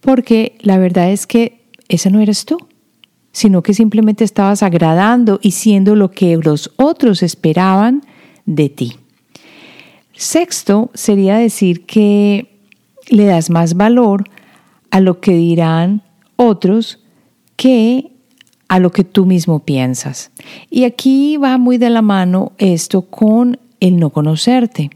porque 0.00 0.56
la 0.62 0.78
verdad 0.78 1.12
es 1.12 1.28
que 1.28 1.62
ese 1.88 2.10
no 2.10 2.20
eres 2.20 2.44
tú 2.44 2.58
sino 3.32 3.62
que 3.62 3.74
simplemente 3.74 4.24
estabas 4.24 4.62
agradando 4.62 5.40
y 5.42 5.52
siendo 5.52 5.96
lo 5.96 6.10
que 6.10 6.36
los 6.36 6.70
otros 6.76 7.22
esperaban 7.22 8.02
de 8.44 8.68
ti. 8.68 8.96
Sexto 10.12 10.90
sería 10.94 11.36
decir 11.36 11.86
que 11.86 12.60
le 13.08 13.24
das 13.24 13.50
más 13.50 13.74
valor 13.74 14.24
a 14.90 15.00
lo 15.00 15.20
que 15.20 15.32
dirán 15.32 16.02
otros 16.36 17.00
que 17.56 18.11
a 18.72 18.78
lo 18.78 18.90
que 18.90 19.04
tú 19.04 19.26
mismo 19.26 19.58
piensas. 19.58 20.30
Y 20.70 20.84
aquí 20.84 21.36
va 21.36 21.58
muy 21.58 21.76
de 21.76 21.90
la 21.90 22.00
mano 22.00 22.52
esto 22.56 23.02
con 23.02 23.58
el 23.80 23.98
no 23.98 24.08
conocerte. 24.08 24.88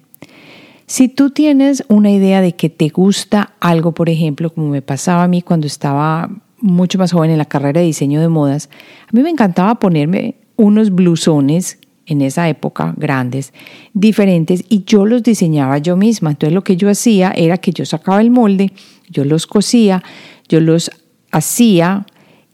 Si 0.86 1.08
tú 1.08 1.28
tienes 1.28 1.84
una 1.88 2.10
idea 2.10 2.40
de 2.40 2.54
que 2.54 2.70
te 2.70 2.88
gusta 2.88 3.52
algo, 3.60 3.92
por 3.92 4.08
ejemplo, 4.08 4.48
como 4.48 4.68
me 4.68 4.80
pasaba 4.80 5.24
a 5.24 5.28
mí 5.28 5.42
cuando 5.42 5.66
estaba 5.66 6.30
mucho 6.58 6.96
más 6.96 7.12
joven 7.12 7.32
en 7.32 7.36
la 7.36 7.44
carrera 7.44 7.82
de 7.82 7.86
diseño 7.86 8.22
de 8.22 8.28
modas, 8.28 8.70
a 9.08 9.14
mí 9.14 9.22
me 9.22 9.28
encantaba 9.28 9.74
ponerme 9.74 10.36
unos 10.56 10.90
blusones 10.90 11.78
en 12.06 12.22
esa 12.22 12.48
época 12.48 12.94
grandes, 12.96 13.52
diferentes, 13.92 14.64
y 14.70 14.84
yo 14.84 15.04
los 15.04 15.22
diseñaba 15.22 15.76
yo 15.76 15.98
misma. 15.98 16.30
Entonces 16.30 16.54
lo 16.54 16.64
que 16.64 16.78
yo 16.78 16.88
hacía 16.88 17.30
era 17.36 17.58
que 17.58 17.72
yo 17.72 17.84
sacaba 17.84 18.22
el 18.22 18.30
molde, 18.30 18.72
yo 19.10 19.26
los 19.26 19.46
cosía, 19.46 20.02
yo 20.48 20.60
los 20.60 20.90
hacía 21.30 22.06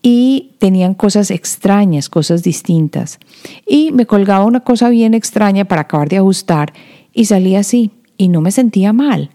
y 0.03 0.57
tenían 0.59 0.95
cosas 0.95 1.31
extrañas, 1.31 2.09
cosas 2.09 2.43
distintas. 2.43 3.21
Y 3.67 3.93
me 3.93 4.07
colgaba 4.07 4.45
una 4.45 4.61
cosa 4.61 4.89
bien 4.89 5.15
extraña 5.15 5.65
para 5.65 5.83
acabar 5.83 6.09
de 6.09 6.19
ajustar 6.19 6.73
y 7.13 7.27
salía 7.27 7.61
así 7.61 7.93
y 8.19 8.29
no 8.29 8.41
me 8.41 8.51
sentía 8.51 8.93
mal. 8.93 9.31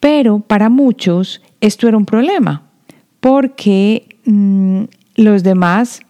Pero 0.00 0.40
para 0.40 0.68
muchos 0.68 1.40
esto 1.60 1.88
era 1.88 1.96
un 1.96 2.04
problema 2.04 2.62
porque 3.20 4.18
mm, 4.26 4.82
los 5.16 5.42
demás 5.42 6.00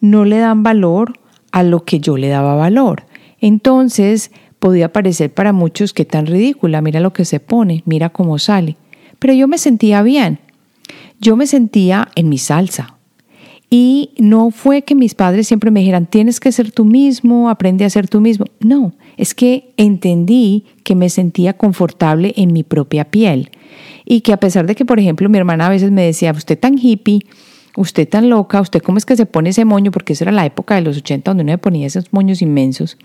no 0.00 0.24
le 0.24 0.38
dan 0.38 0.62
valor 0.62 1.14
a 1.50 1.64
lo 1.64 1.84
que 1.84 1.98
yo 1.98 2.16
le 2.16 2.28
daba 2.28 2.54
valor. 2.54 3.04
Entonces 3.40 4.30
podía 4.60 4.92
parecer 4.92 5.34
para 5.34 5.52
muchos 5.52 5.92
que 5.92 6.04
tan 6.04 6.26
ridícula, 6.26 6.80
mira 6.80 7.00
lo 7.00 7.12
que 7.12 7.24
se 7.24 7.40
pone, 7.40 7.82
mira 7.86 8.10
cómo 8.10 8.38
sale. 8.38 8.76
Pero 9.18 9.34
yo 9.34 9.48
me 9.48 9.58
sentía 9.58 10.02
bien, 10.02 10.38
yo 11.20 11.36
me 11.36 11.46
sentía 11.46 12.08
en 12.14 12.28
mi 12.28 12.38
salsa. 12.38 12.93
Y 13.76 14.10
no 14.18 14.52
fue 14.52 14.82
que 14.82 14.94
mis 14.94 15.16
padres 15.16 15.48
siempre 15.48 15.72
me 15.72 15.80
dijeran, 15.80 16.06
tienes 16.06 16.38
que 16.38 16.52
ser 16.52 16.70
tú 16.70 16.84
mismo, 16.84 17.50
aprende 17.50 17.84
a 17.84 17.90
ser 17.90 18.06
tú 18.06 18.20
mismo. 18.20 18.44
No, 18.60 18.94
es 19.16 19.34
que 19.34 19.74
entendí 19.76 20.64
que 20.84 20.94
me 20.94 21.08
sentía 21.08 21.54
confortable 21.54 22.34
en 22.36 22.52
mi 22.52 22.62
propia 22.62 23.10
piel. 23.10 23.50
Y 24.04 24.20
que 24.20 24.32
a 24.32 24.36
pesar 24.36 24.68
de 24.68 24.76
que, 24.76 24.84
por 24.84 25.00
ejemplo, 25.00 25.28
mi 25.28 25.38
hermana 25.38 25.66
a 25.66 25.70
veces 25.70 25.90
me 25.90 26.02
decía, 26.02 26.30
usted 26.30 26.56
tan 26.56 26.78
hippie, 26.78 27.26
usted 27.76 28.08
tan 28.08 28.30
loca, 28.30 28.60
usted 28.60 28.80
cómo 28.80 28.96
es 28.96 29.04
que 29.04 29.16
se 29.16 29.26
pone 29.26 29.50
ese 29.50 29.64
moño, 29.64 29.90
porque 29.90 30.12
esa 30.12 30.22
era 30.22 30.30
la 30.30 30.46
época 30.46 30.76
de 30.76 30.82
los 30.82 30.96
80 30.98 31.32
donde 31.32 31.42
uno 31.42 31.54
me 31.54 31.58
ponía 31.58 31.88
esos 31.88 32.12
moños 32.12 32.42
inmensos. 32.42 32.96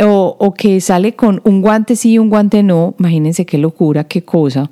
O, 0.00 0.36
o, 0.38 0.54
que 0.54 0.80
sale 0.80 1.16
con 1.16 1.40
un 1.42 1.62
guante 1.62 1.96
sí 1.96 2.12
y 2.12 2.18
un 2.20 2.30
guante 2.30 2.62
no, 2.62 2.94
imagínense 3.00 3.44
qué 3.44 3.58
locura, 3.58 4.04
qué 4.04 4.22
cosa. 4.22 4.70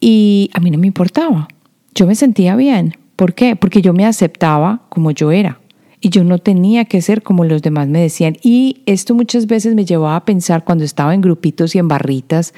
Y 0.00 0.50
a 0.54 0.58
mí 0.58 0.72
no 0.72 0.78
me 0.78 0.88
importaba, 0.88 1.46
yo 1.94 2.08
me 2.08 2.16
sentía 2.16 2.56
bien. 2.56 2.96
¿Por 3.16 3.34
qué? 3.34 3.56
Porque 3.56 3.82
yo 3.82 3.92
me 3.92 4.06
aceptaba 4.06 4.82
como 4.88 5.10
yo 5.10 5.30
era 5.30 5.58
y 6.00 6.10
yo 6.10 6.24
no 6.24 6.38
tenía 6.38 6.84
que 6.84 7.00
ser 7.00 7.22
como 7.22 7.44
los 7.44 7.62
demás 7.62 7.88
me 7.88 8.00
decían. 8.00 8.36
Y 8.42 8.82
esto 8.86 9.14
muchas 9.14 9.46
veces 9.46 9.74
me 9.74 9.84
llevaba 9.84 10.16
a 10.16 10.24
pensar 10.24 10.64
cuando 10.64 10.84
estaba 10.84 11.14
en 11.14 11.20
grupitos 11.20 11.74
y 11.74 11.78
en 11.78 11.88
barritas 11.88 12.52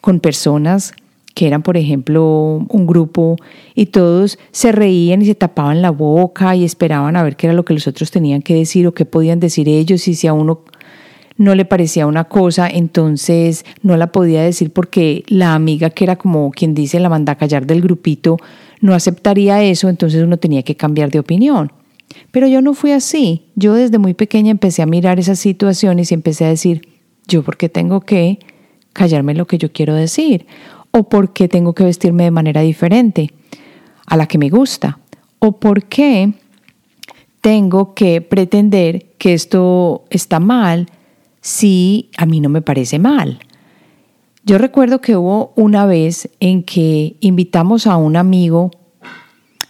con 0.00 0.20
personas 0.20 0.92
que 1.34 1.46
eran, 1.46 1.62
por 1.62 1.76
ejemplo, 1.76 2.64
un 2.68 2.86
grupo 2.86 3.36
y 3.74 3.86
todos 3.86 4.38
se 4.52 4.70
reían 4.70 5.22
y 5.22 5.26
se 5.26 5.34
tapaban 5.34 5.82
la 5.82 5.90
boca 5.90 6.54
y 6.54 6.64
esperaban 6.64 7.16
a 7.16 7.22
ver 7.22 7.36
qué 7.36 7.48
era 7.48 7.54
lo 7.54 7.64
que 7.64 7.74
los 7.74 7.88
otros 7.88 8.10
tenían 8.10 8.42
que 8.42 8.54
decir 8.54 8.86
o 8.86 8.92
qué 8.94 9.04
podían 9.04 9.40
decir 9.40 9.68
ellos 9.68 10.06
y 10.06 10.14
si 10.14 10.26
a 10.26 10.32
uno 10.32 10.60
no 11.36 11.56
le 11.56 11.64
parecía 11.64 12.06
una 12.06 12.24
cosa, 12.24 12.68
entonces 12.68 13.64
no 13.82 13.96
la 13.96 14.12
podía 14.12 14.42
decir 14.42 14.72
porque 14.72 15.24
la 15.26 15.54
amiga 15.54 15.90
que 15.90 16.04
era 16.04 16.14
como 16.14 16.52
quien 16.52 16.74
dice 16.74 17.00
la 17.00 17.08
manda 17.08 17.34
callar 17.34 17.66
del 17.66 17.80
grupito 17.80 18.36
no 18.84 18.92
aceptaría 18.92 19.62
eso, 19.62 19.88
entonces 19.88 20.22
uno 20.22 20.36
tenía 20.36 20.62
que 20.62 20.76
cambiar 20.76 21.10
de 21.10 21.18
opinión. 21.18 21.72
Pero 22.30 22.46
yo 22.48 22.60
no 22.60 22.74
fui 22.74 22.92
así. 22.92 23.46
Yo 23.56 23.72
desde 23.72 23.96
muy 23.96 24.12
pequeña 24.12 24.50
empecé 24.50 24.82
a 24.82 24.86
mirar 24.86 25.18
esas 25.18 25.38
situaciones 25.38 26.10
y 26.10 26.14
empecé 26.14 26.44
a 26.44 26.50
decir, 26.50 26.86
yo 27.26 27.42
por 27.42 27.56
qué 27.56 27.70
tengo 27.70 28.02
que 28.02 28.40
callarme 28.92 29.32
lo 29.34 29.46
que 29.46 29.56
yo 29.56 29.72
quiero 29.72 29.94
decir 29.94 30.46
o 30.90 31.08
por 31.08 31.32
qué 31.32 31.48
tengo 31.48 31.72
que 31.74 31.82
vestirme 31.82 32.24
de 32.24 32.30
manera 32.30 32.60
diferente 32.60 33.30
a 34.04 34.18
la 34.18 34.26
que 34.26 34.36
me 34.36 34.50
gusta, 34.50 34.98
o 35.38 35.52
por 35.58 35.84
qué 35.84 36.34
tengo 37.40 37.94
que 37.94 38.20
pretender 38.20 39.06
que 39.16 39.32
esto 39.32 40.04
está 40.10 40.40
mal 40.40 40.90
si 41.40 42.10
a 42.18 42.26
mí 42.26 42.38
no 42.38 42.50
me 42.50 42.60
parece 42.60 42.98
mal. 42.98 43.38
Yo 44.46 44.58
recuerdo 44.58 45.00
que 45.00 45.16
hubo 45.16 45.54
una 45.56 45.86
vez 45.86 46.28
en 46.38 46.64
que 46.64 47.16
invitamos 47.20 47.86
a 47.86 47.96
un 47.96 48.14
amigo 48.14 48.70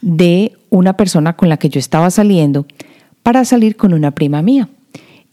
de 0.02 0.52
una 0.68 0.96
persona 0.96 1.36
con 1.36 1.48
la 1.48 1.58
que 1.58 1.68
yo 1.68 1.78
estaba 1.78 2.10
saliendo 2.10 2.66
para 3.22 3.44
salir 3.44 3.76
con 3.76 3.94
una 3.94 4.10
prima 4.10 4.42
mía 4.42 4.68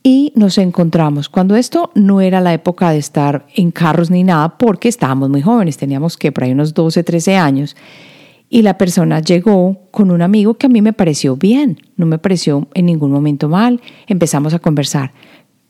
y 0.04 0.32
nos 0.36 0.60
encontramos 0.60 1.28
cuando 1.28 1.56
esto 1.56 1.92
no 1.96 2.22
era 2.22 2.40
la 2.40 2.54
época 2.54 2.92
de 2.92 3.00
estar 3.00 3.48
en 3.56 3.72
carros 3.72 4.12
ni 4.12 4.24
nada 4.24 4.60
porque 4.60 4.88
estábamos 4.90 5.30
muy 5.30 5.42
jóvenes, 5.42 5.78
teníamos 5.78 6.18
que 6.18 6.32
por 6.32 6.44
ahí 6.44 6.52
unos 6.52 6.76
12, 6.76 7.04
13 7.04 7.36
años 7.38 7.76
y 8.48 8.62
la 8.62 8.78
persona 8.78 9.22
llegó 9.22 9.78
con 9.90 10.12
un 10.12 10.22
amigo 10.22 10.54
que 10.54 10.68
a 10.68 10.70
mí 10.70 10.84
me 10.84 10.94
pareció 10.94 11.36
bien, 11.36 11.80
no 11.98 12.06
me 12.06 12.20
pareció 12.20 12.68
en 12.76 12.86
ningún 12.86 13.12
momento 13.12 13.50
mal, 13.50 13.82
empezamos 14.06 14.54
a 14.54 14.60
conversar. 14.60 15.14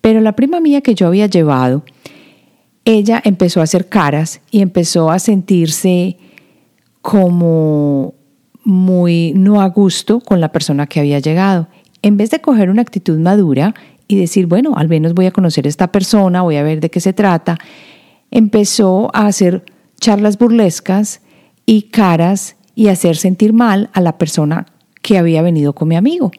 Pero 0.01 0.20
la 0.20 0.36
prima 0.36 0.60
mía 0.60 0.82
que 0.82 0.96
yo 0.96 1.08
había 1.08 1.28
llevado, 1.28 1.84
ella 2.94 3.22
empezó 3.24 3.60
a 3.60 3.64
hacer 3.64 3.90
caras 3.90 4.42
y 4.51 4.62
empezó 4.62 5.12
a 5.12 5.20
sentirse 5.20 6.18
como 7.01 8.14
muy 8.64 9.34
no 9.36 9.62
a 9.62 9.68
gusto 9.68 10.20
con 10.20 10.40
la 10.40 10.51
persona 10.51 10.88
que 10.88 11.00
había 11.00 11.20
llegado. 11.20 11.68
En 12.01 12.18
vez 12.18 12.30
de 12.30 12.42
coger 12.42 12.70
una 12.70 12.82
actitud 12.82 13.18
madura, 13.20 13.74
y 14.12 14.18
decir, 14.18 14.46
bueno, 14.46 14.74
al 14.75 14.90
menos 14.90 15.14
voy 15.14 15.25
a 15.25 15.32
conocer 15.32 15.66
a 15.66 15.70
esta 15.70 15.92
persona, 15.92 16.42
voy 16.42 16.58
a 16.58 16.64
ver 16.64 16.82
de 16.82 16.90
qué 16.90 17.00
se 17.00 17.14
trata, 17.14 17.58
empezó 18.30 19.10
a 19.14 19.27
hacer 19.27 19.64
charlas 20.00 20.38
burlescas 20.38 21.22
y 21.66 21.84
caras 21.84 22.58
y 22.75 22.88
hacer 22.88 23.16
sentir 23.16 23.54
mal 23.54 23.90
a 23.94 24.01
la 24.01 24.18
persona 24.18 24.66
que 25.01 25.18
había 25.18 25.42
venido 25.42 25.74
con 25.74 25.88
mi 25.88 25.96
amigo. 25.96 26.32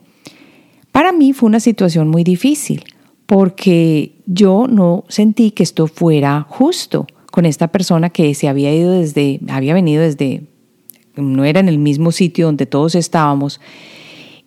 Para 0.90 1.12
mí 1.12 1.32
fue 1.32 1.46
una 1.46 1.60
situación 1.60 2.08
muy 2.08 2.24
difícil 2.24 2.84
porque 3.32 4.12
yo 4.26 4.66
no 4.68 5.06
sentí 5.08 5.52
que 5.52 5.62
esto 5.62 5.86
fuera 5.86 6.44
justo 6.50 7.06
con 7.30 7.46
esta 7.46 7.68
persona 7.68 8.10
que 8.10 8.34
se 8.34 8.46
había 8.46 8.74
ido 8.74 8.92
desde, 8.92 9.40
había 9.48 9.72
venido 9.72 10.02
desde, 10.02 10.42
no 11.16 11.42
era 11.46 11.58
en 11.58 11.70
el 11.70 11.78
mismo 11.78 12.12
sitio 12.12 12.44
donde 12.44 12.66
todos 12.66 12.94
estábamos 12.94 13.58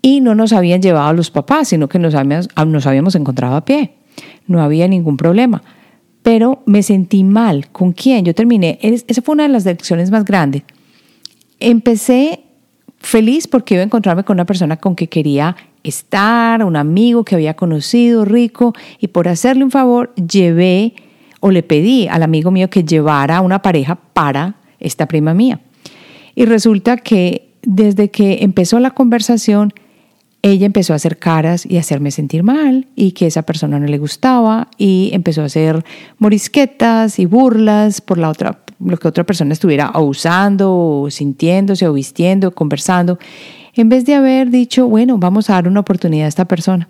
y 0.03 0.21
no 0.21 0.35
nos 0.35 0.53
habían 0.53 0.83
llevado 0.83 1.07
a 1.07 1.13
los 1.13 1.31
papás, 1.31 1.69
sino 1.69 1.89
que 1.89 1.97
nos 1.97 2.13
habíamos, 2.13 2.47
nos 2.67 2.85
habíamos 2.85 3.15
encontrado 3.15 3.55
a 3.55 3.65
pie. 3.65 3.95
No 4.45 4.61
había 4.61 4.87
ningún 4.87 5.17
problema. 5.17 5.63
Pero 6.21 6.61
me 6.67 6.83
sentí 6.83 7.23
mal. 7.23 7.69
¿Con 7.71 7.91
quién? 7.91 8.23
Yo 8.23 8.35
terminé, 8.35 8.77
esa 8.83 9.23
fue 9.23 9.33
una 9.33 9.43
de 9.43 9.49
las 9.49 9.65
lecciones 9.65 10.11
más 10.11 10.25
grandes. 10.25 10.61
Empecé 11.59 12.41
feliz 12.99 13.47
porque 13.47 13.73
iba 13.73 13.81
a 13.81 13.85
encontrarme 13.87 14.23
con 14.23 14.35
una 14.35 14.45
persona 14.45 14.77
con 14.77 14.95
que 14.95 15.07
quería 15.07 15.55
estar, 15.89 16.63
un 16.63 16.75
amigo 16.75 17.23
que 17.23 17.35
había 17.35 17.55
conocido, 17.55 18.25
rico, 18.25 18.73
y 18.99 19.07
por 19.07 19.27
hacerle 19.27 19.63
un 19.63 19.71
favor 19.71 20.13
llevé 20.15 20.93
o 21.39 21.51
le 21.51 21.63
pedí 21.63 22.07
al 22.07 22.23
amigo 22.23 22.51
mío 22.51 22.69
que 22.69 22.83
llevara 22.83 23.41
una 23.41 23.61
pareja 23.61 23.95
para 23.95 24.55
esta 24.79 25.07
prima 25.07 25.33
mía. 25.33 25.59
Y 26.35 26.45
resulta 26.45 26.97
que 26.97 27.49
desde 27.63 28.09
que 28.09 28.39
empezó 28.41 28.79
la 28.79 28.91
conversación, 28.91 29.73
ella 30.41 30.67
empezó 30.67 30.93
a 30.93 30.97
hacer 30.97 31.17
caras 31.17 31.65
y 31.65 31.77
hacerme 31.77 32.11
sentir 32.11 32.43
mal 32.43 32.87
y 32.95 33.13
que 33.13 33.25
esa 33.25 33.41
persona 33.41 33.79
no 33.79 33.87
le 33.87 33.97
gustaba 33.97 34.67
y 34.77 35.09
empezó 35.13 35.41
a 35.41 35.45
hacer 35.45 35.83
morisquetas 36.19 37.17
y 37.17 37.25
burlas 37.25 37.99
por 37.99 38.19
la 38.19 38.29
otra, 38.29 38.59
lo 38.79 38.97
que 38.97 39.07
otra 39.07 39.23
persona 39.23 39.53
estuviera 39.53 39.91
usando 39.99 40.71
o 40.71 41.09
sintiéndose 41.09 41.87
o 41.87 41.93
vistiendo, 41.93 42.51
conversando, 42.51 43.17
en 43.75 43.89
vez 43.89 44.05
de 44.05 44.15
haber 44.15 44.49
dicho, 44.49 44.87
bueno, 44.87 45.17
vamos 45.17 45.49
a 45.49 45.53
dar 45.53 45.67
una 45.67 45.81
oportunidad 45.81 46.25
a 46.25 46.29
esta 46.29 46.45
persona. 46.45 46.87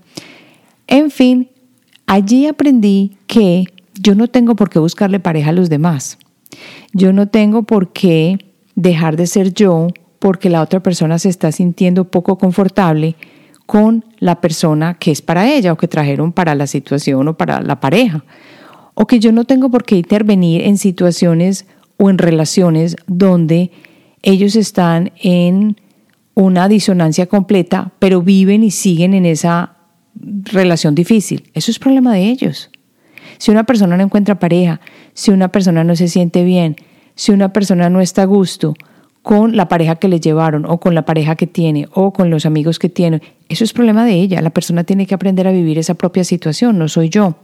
En 0.88 1.12
fin, 1.12 1.50
allí 2.06 2.46
aprendí 2.48 3.18
que 3.28 3.66
yo 4.00 4.16
no 4.16 4.28
tengo 4.28 4.56
por 4.56 4.70
qué 4.70 4.80
buscarle 4.80 5.20
pareja 5.20 5.50
a 5.50 5.54
los 5.54 5.70
demás. 5.70 6.18
Yo 6.94 7.14
no 7.14 7.28
tengo 7.28 7.64
por 7.64 7.92
qué 7.92 8.38
dejar 8.76 9.16
de 9.16 9.28
ser 9.28 9.54
yo 9.54 9.88
porque 10.20 10.50
la 10.50 10.62
otra 10.62 10.82
persona 10.82 11.20
se 11.20 11.30
está 11.30 11.52
sintiendo 11.52 12.06
poco 12.06 12.38
confortable 12.38 13.16
con 13.66 14.06
la 14.20 14.42
persona 14.42 14.96
que 14.96 15.12
es 15.12 15.22
para 15.22 15.52
ella 15.52 15.74
o 15.74 15.78
que 15.78 15.88
trajeron 15.88 16.32
para 16.32 16.56
la 16.56 16.68
situación 16.68 17.28
o 17.28 17.38
para 17.38 17.62
la 17.62 17.80
pareja. 17.80 18.24
O 18.94 19.08
que 19.08 19.20
yo 19.20 19.32
no 19.32 19.46
tengo 19.46 19.70
por 19.70 19.84
qué 19.84 19.98
intervenir 19.98 20.62
en 20.62 20.78
situaciones 20.78 21.66
o 21.98 22.10
en 22.10 22.18
relaciones 22.18 22.96
donde 23.08 23.72
ellos 24.22 24.56
están 24.56 25.12
en 25.22 25.78
una 26.36 26.68
disonancia 26.68 27.26
completa, 27.26 27.92
pero 27.98 28.22
viven 28.22 28.64
y 28.64 28.72
siguen 28.72 29.14
en 29.14 29.26
esa 29.26 29.78
relación 30.20 30.94
difícil. 30.94 31.50
Eso 31.54 31.72
es 31.72 31.80
problema 31.80 32.14
de 32.14 32.30
ellos. 32.30 32.70
Si 33.38 33.52
una 33.52 33.64
persona 33.64 33.98
no 33.98 34.04
encuentra 34.04 34.40
pareja, 34.40 34.80
si 35.14 35.32
una 35.32 35.48
persona 35.50 35.84
no 35.84 35.96
se 35.96 36.08
siente 36.08 36.44
bien, 36.44 36.76
si 37.16 37.32
una 37.32 37.52
persona 37.52 37.90
no 37.90 38.02
está 38.02 38.24
a 38.24 38.26
gusto, 38.26 38.76
con 39.26 39.58
la 39.58 39.68
pareja 39.68 39.96
que 39.96 40.08
le 40.08 40.20
llevaron 40.20 40.66
o 40.66 40.80
con 40.80 40.94
la 40.94 41.04
pareja 41.04 41.36
que 41.36 41.48
tiene 41.48 41.88
o 41.94 42.14
con 42.14 42.30
los 42.30 42.46
amigos 42.46 42.78
que 42.78 42.90
tiene. 42.90 43.24
Eso 43.50 43.64
es 43.64 43.74
problema 43.74 44.06
de 44.06 44.14
ella. 44.14 44.40
La 44.40 44.52
persona 44.52 44.84
tiene 44.84 45.08
que 45.08 45.16
aprender 45.16 45.48
a 45.48 45.52
vivir 45.52 45.80
esa 45.80 45.96
propia 45.96 46.24
situación, 46.24 46.78
no 46.78 46.88
soy 46.88 47.10
yo. 47.10 47.36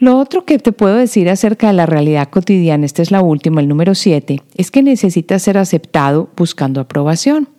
Lo 0.00 0.18
otro 0.18 0.46
que 0.46 0.58
te 0.58 0.72
puedo 0.72 0.94
decir 0.94 1.28
acerca 1.28 1.66
de 1.66 1.74
la 1.74 1.84
realidad 1.84 2.30
cotidiana, 2.30 2.86
esta 2.86 3.02
es 3.02 3.10
la 3.10 3.20
última, 3.20 3.60
el 3.60 3.68
número 3.68 3.94
siete, 3.94 4.40
es 4.56 4.70
que 4.70 4.82
necesitas 4.82 5.42
ser 5.42 5.58
aceptado 5.58 6.30
buscando 6.38 6.80
aprobación. 6.80 7.50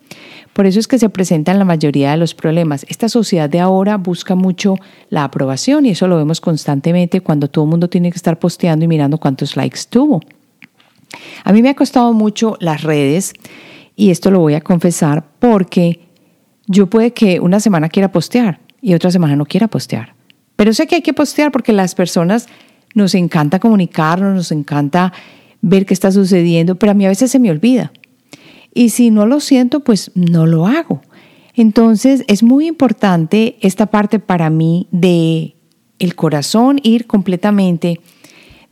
Por 0.52 0.66
eso 0.66 0.80
es 0.80 0.88
que 0.88 0.98
se 0.98 1.08
presentan 1.08 1.60
la 1.60 1.64
mayoría 1.64 2.10
de 2.10 2.16
los 2.16 2.34
problemas. 2.34 2.84
Esta 2.88 3.08
sociedad 3.08 3.48
de 3.48 3.60
ahora 3.60 3.96
busca 3.96 4.34
mucho 4.34 4.74
la 5.08 5.22
aprobación 5.22 5.86
y 5.86 5.90
eso 5.90 6.08
lo 6.08 6.16
vemos 6.16 6.40
constantemente 6.40 7.20
cuando 7.20 7.48
todo 7.48 7.64
el 7.64 7.70
mundo 7.70 7.88
tiene 7.88 8.10
que 8.10 8.16
estar 8.16 8.36
posteando 8.40 8.84
y 8.84 8.88
mirando 8.88 9.18
cuántos 9.18 9.56
likes 9.56 9.82
tuvo. 9.88 10.20
A 11.44 11.52
mí 11.52 11.62
me 11.62 11.68
ha 11.68 11.76
costado 11.76 12.12
mucho 12.12 12.56
las 12.58 12.82
redes 12.82 13.34
y 13.94 14.10
esto 14.10 14.32
lo 14.32 14.40
voy 14.40 14.54
a 14.54 14.62
confesar 14.62 15.24
porque 15.38 16.00
yo 16.66 16.88
puede 16.88 17.12
que 17.12 17.38
una 17.38 17.60
semana 17.60 17.88
quiera 17.88 18.10
postear 18.10 18.58
y 18.80 18.94
otra 18.94 19.12
semana 19.12 19.36
no 19.36 19.46
quiera 19.46 19.68
postear. 19.68 20.20
Pero 20.56 20.72
sé 20.72 20.86
que 20.86 20.96
hay 20.96 21.02
que 21.02 21.12
postear 21.12 21.52
porque 21.52 21.72
las 21.72 21.94
personas 21.94 22.48
nos 22.94 23.14
encanta 23.14 23.58
comunicarnos, 23.58 24.34
nos 24.34 24.52
encanta 24.52 25.12
ver 25.60 25.86
qué 25.86 25.94
está 25.94 26.12
sucediendo, 26.12 26.74
pero 26.74 26.92
a 26.92 26.94
mí 26.94 27.06
a 27.06 27.10
veces 27.10 27.30
se 27.30 27.38
me 27.38 27.50
olvida. 27.50 27.92
Y 28.74 28.90
si 28.90 29.10
no 29.10 29.26
lo 29.26 29.40
siento, 29.40 29.80
pues 29.80 30.10
no 30.14 30.46
lo 30.46 30.66
hago. 30.66 31.02
Entonces 31.54 32.24
es 32.28 32.42
muy 32.42 32.66
importante 32.66 33.56
esta 33.60 33.86
parte 33.86 34.18
para 34.18 34.50
mí 34.50 34.88
de 34.90 35.54
el 35.98 36.14
corazón 36.14 36.80
ir 36.82 37.06
completamente, 37.06 38.00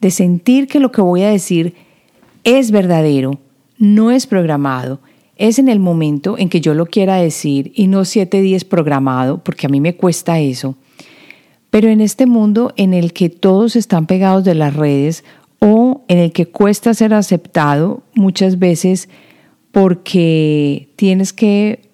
de 0.01 0.11
sentir 0.11 0.67
que 0.67 0.81
lo 0.81 0.91
que 0.91 1.03
voy 1.03 1.23
a 1.23 1.31
decir 1.31 1.75
es 2.43 2.71
verdadero, 2.71 3.39
no 3.79 4.11
es 4.11 4.27
programado, 4.27 5.01
es 5.37 5.59
en 5.59 5.69
el 5.69 5.79
momento 5.79 6.37
en 6.39 6.49
que 6.49 6.61
yo 6.61 6.75
lo 6.75 6.87
quiera 6.87 7.17
decir 7.17 7.73
y 7.75 7.87
no 7.87 8.05
siete 8.05 8.41
días 8.41 8.65
programado, 8.65 9.45
porque 9.45 9.67
a 9.67 9.71
mí 9.71 9.81
me 9.81 9.97
cuesta 9.97 10.41
eso. 10.41 10.77
Pero 11.71 11.89
en 11.89 12.01
este 12.01 12.27
mundo 12.27 12.73
en 12.77 12.95
el 12.95 13.13
que 13.13 13.31
todos 13.31 13.77
están 13.77 14.07
pegados 14.07 14.45
de 14.45 14.55
las 14.55 14.75
redes 14.75 15.25
o 15.61 16.05
en 16.09 16.19
el 16.19 16.33
que 16.33 16.47
cuesta 16.47 16.95
ser 16.95 17.15
aceptado 17.15 18.03
muchas 18.15 18.59
veces 18.59 19.09
porque 19.73 20.89
tienes 20.97 21.33
que 21.33 21.91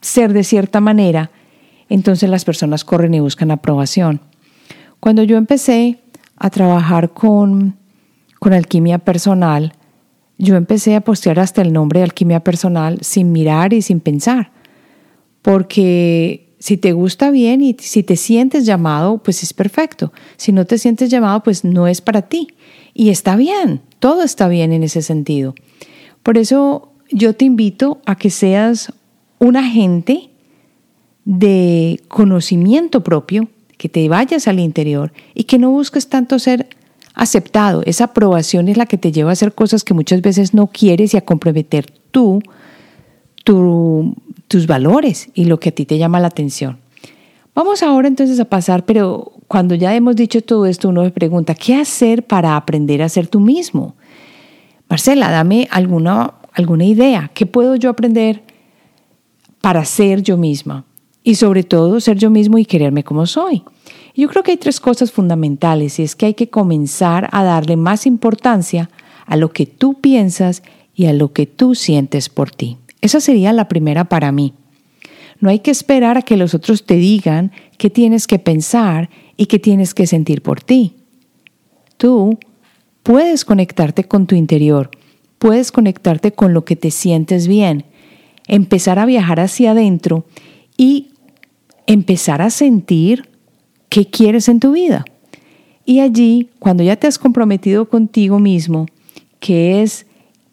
ser 0.00 0.32
de 0.32 0.44
cierta 0.44 0.80
manera, 0.80 1.30
entonces 1.88 2.30
las 2.30 2.44
personas 2.44 2.84
corren 2.84 3.14
y 3.14 3.20
buscan 3.20 3.50
aprobación. 3.50 4.20
Cuando 5.00 5.22
yo 5.22 5.36
empecé 5.36 5.98
a 6.36 6.50
trabajar 6.50 7.10
con, 7.10 7.76
con 8.38 8.52
alquimia 8.52 8.98
personal, 8.98 9.72
yo 10.38 10.56
empecé 10.56 10.94
a 10.94 11.00
postear 11.00 11.38
hasta 11.40 11.62
el 11.62 11.72
nombre 11.72 12.00
de 12.00 12.04
alquimia 12.04 12.40
personal 12.40 12.98
sin 13.02 13.32
mirar 13.32 13.72
y 13.72 13.82
sin 13.82 14.00
pensar, 14.00 14.52
porque 15.42 16.49
si 16.60 16.76
te 16.76 16.92
gusta 16.92 17.30
bien 17.30 17.62
y 17.62 17.74
si 17.80 18.02
te 18.02 18.16
sientes 18.16 18.66
llamado, 18.66 19.18
pues 19.18 19.42
es 19.42 19.54
perfecto. 19.54 20.12
Si 20.36 20.52
no 20.52 20.66
te 20.66 20.76
sientes 20.76 21.08
llamado, 21.08 21.42
pues 21.42 21.64
no 21.64 21.88
es 21.88 22.02
para 22.02 22.22
ti. 22.22 22.48
Y 22.92 23.08
está 23.08 23.34
bien, 23.34 23.80
todo 23.98 24.22
está 24.22 24.46
bien 24.46 24.72
en 24.72 24.82
ese 24.82 25.00
sentido. 25.00 25.54
Por 26.22 26.36
eso 26.36 26.92
yo 27.10 27.34
te 27.34 27.46
invito 27.46 28.02
a 28.04 28.14
que 28.14 28.28
seas 28.28 28.92
un 29.38 29.56
agente 29.56 30.28
de 31.24 32.02
conocimiento 32.08 33.02
propio, 33.02 33.48
que 33.78 33.88
te 33.88 34.06
vayas 34.10 34.46
al 34.46 34.60
interior 34.60 35.14
y 35.34 35.44
que 35.44 35.58
no 35.58 35.70
busques 35.70 36.08
tanto 36.08 36.38
ser 36.38 36.68
aceptado. 37.14 37.82
Esa 37.86 38.04
aprobación 38.04 38.68
es 38.68 38.76
la 38.76 38.84
que 38.84 38.98
te 38.98 39.12
lleva 39.12 39.30
a 39.30 39.32
hacer 39.32 39.54
cosas 39.54 39.82
que 39.82 39.94
muchas 39.94 40.20
veces 40.20 40.52
no 40.52 40.66
quieres 40.66 41.14
y 41.14 41.16
a 41.16 41.24
comprometer 41.24 41.90
tú 42.10 42.42
tus 43.44 44.66
valores 44.66 45.30
y 45.34 45.44
lo 45.44 45.60
que 45.60 45.70
a 45.70 45.72
ti 45.72 45.86
te 45.86 45.98
llama 45.98 46.20
la 46.20 46.28
atención. 46.28 46.78
Vamos 47.54 47.82
ahora 47.82 48.08
entonces 48.08 48.38
a 48.40 48.44
pasar, 48.44 48.84
pero 48.84 49.32
cuando 49.48 49.74
ya 49.74 49.94
hemos 49.94 50.16
dicho 50.16 50.40
todo 50.42 50.66
esto, 50.66 50.88
uno 50.88 51.04
se 51.04 51.10
pregunta, 51.10 51.54
¿qué 51.54 51.74
hacer 51.74 52.26
para 52.26 52.56
aprender 52.56 53.02
a 53.02 53.08
ser 53.08 53.26
tú 53.26 53.40
mismo? 53.40 53.96
Marcela, 54.88 55.30
dame 55.30 55.68
alguna, 55.70 56.34
alguna 56.52 56.84
idea. 56.84 57.30
¿Qué 57.34 57.46
puedo 57.46 57.76
yo 57.76 57.90
aprender 57.90 58.42
para 59.60 59.84
ser 59.84 60.22
yo 60.22 60.36
misma? 60.36 60.84
Y 61.22 61.34
sobre 61.34 61.64
todo, 61.64 62.00
ser 62.00 62.16
yo 62.16 62.30
mismo 62.30 62.58
y 62.58 62.64
quererme 62.64 63.04
como 63.04 63.26
soy. 63.26 63.62
Yo 64.16 64.28
creo 64.28 64.42
que 64.42 64.52
hay 64.52 64.56
tres 64.56 64.80
cosas 64.80 65.12
fundamentales 65.12 65.98
y 65.98 66.02
es 66.02 66.16
que 66.16 66.26
hay 66.26 66.34
que 66.34 66.50
comenzar 66.50 67.28
a 67.32 67.42
darle 67.42 67.76
más 67.76 68.06
importancia 68.06 68.90
a 69.26 69.36
lo 69.36 69.52
que 69.52 69.66
tú 69.66 69.94
piensas 69.94 70.62
y 70.94 71.06
a 71.06 71.12
lo 71.12 71.32
que 71.32 71.46
tú 71.46 71.74
sientes 71.74 72.28
por 72.28 72.50
ti. 72.50 72.78
Esa 73.00 73.20
sería 73.20 73.52
la 73.52 73.68
primera 73.68 74.04
para 74.04 74.32
mí. 74.32 74.54
No 75.40 75.48
hay 75.48 75.60
que 75.60 75.70
esperar 75.70 76.18
a 76.18 76.22
que 76.22 76.36
los 76.36 76.54
otros 76.54 76.84
te 76.84 76.96
digan 76.96 77.52
qué 77.78 77.88
tienes 77.88 78.26
que 78.26 78.38
pensar 78.38 79.08
y 79.36 79.46
qué 79.46 79.58
tienes 79.58 79.94
que 79.94 80.06
sentir 80.06 80.42
por 80.42 80.60
ti. 80.60 80.96
Tú 81.96 82.38
puedes 83.02 83.44
conectarte 83.44 84.04
con 84.04 84.26
tu 84.26 84.34
interior, 84.34 84.90
puedes 85.38 85.72
conectarte 85.72 86.32
con 86.32 86.52
lo 86.52 86.64
que 86.64 86.76
te 86.76 86.90
sientes 86.90 87.48
bien, 87.48 87.86
empezar 88.46 88.98
a 88.98 89.06
viajar 89.06 89.40
hacia 89.40 89.70
adentro 89.70 90.26
y 90.76 91.08
empezar 91.86 92.42
a 92.42 92.50
sentir 92.50 93.28
qué 93.88 94.06
quieres 94.06 94.48
en 94.48 94.60
tu 94.60 94.72
vida. 94.72 95.04
Y 95.86 96.00
allí, 96.00 96.50
cuando 96.58 96.82
ya 96.82 96.96
te 96.96 97.06
has 97.06 97.18
comprometido 97.18 97.88
contigo 97.88 98.38
mismo, 98.38 98.86
que 99.40 99.82
es 99.82 100.06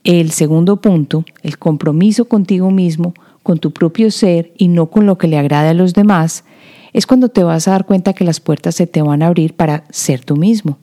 el 0.07 0.31
segundo 0.31 0.77
punto, 0.77 1.25
el 1.43 1.57
compromiso 1.57 2.29
contigo 2.29 2.71
mismo, 2.71 3.13
con 3.43 3.59
tu 3.59 3.71
propio 3.71 4.09
ser 4.09 4.53
y 4.57 4.69
no 4.69 4.85
con 4.85 5.05
lo 5.05 5.17
que 5.17 5.27
le 5.27 5.37
agrada 5.37 5.71
a 5.71 5.73
los 5.73 5.93
demás, 5.93 6.45
es 6.93 7.05
cuando 7.05 7.27
te 7.27 7.43
vas 7.43 7.67
a 7.67 7.71
dar 7.71 7.85
cuenta 7.85 8.13
que 8.13 8.23
las 8.23 8.39
puertas 8.39 8.75
se 8.75 8.87
te 8.87 9.01
van 9.01 9.21
a 9.21 9.27
abrir 9.27 9.53
para 9.53 9.83
ser 9.89 10.23
tú 10.23 10.37
mismo. 10.37 10.77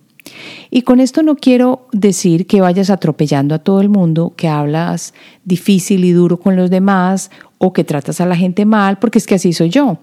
Y 0.70 0.82
con 0.82 1.00
esto 1.00 1.22
no 1.22 1.36
quiero 1.36 1.88
decir 1.90 2.46
que 2.46 2.60
vayas 2.60 2.90
atropellando 2.90 3.54
a 3.54 3.60
todo 3.60 3.80
el 3.80 3.88
mundo, 3.88 4.34
que 4.36 4.48
hablas 4.48 5.14
difícil 5.44 6.04
y 6.04 6.12
duro 6.12 6.38
con 6.38 6.54
los 6.54 6.68
demás 6.68 7.30
o 7.56 7.72
que 7.72 7.82
tratas 7.82 8.20
a 8.20 8.26
la 8.26 8.36
gente 8.36 8.66
mal, 8.66 8.98
porque 8.98 9.16
es 9.16 9.26
que 9.26 9.36
así 9.36 9.54
soy 9.54 9.70
yo. 9.70 9.98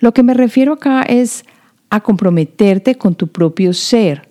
Lo 0.00 0.12
que 0.12 0.22
me 0.22 0.34
refiero 0.34 0.74
acá 0.74 1.00
es 1.00 1.44
a 1.88 2.00
comprometerte 2.00 2.96
con 2.96 3.14
tu 3.14 3.28
propio 3.28 3.72
ser, 3.72 4.28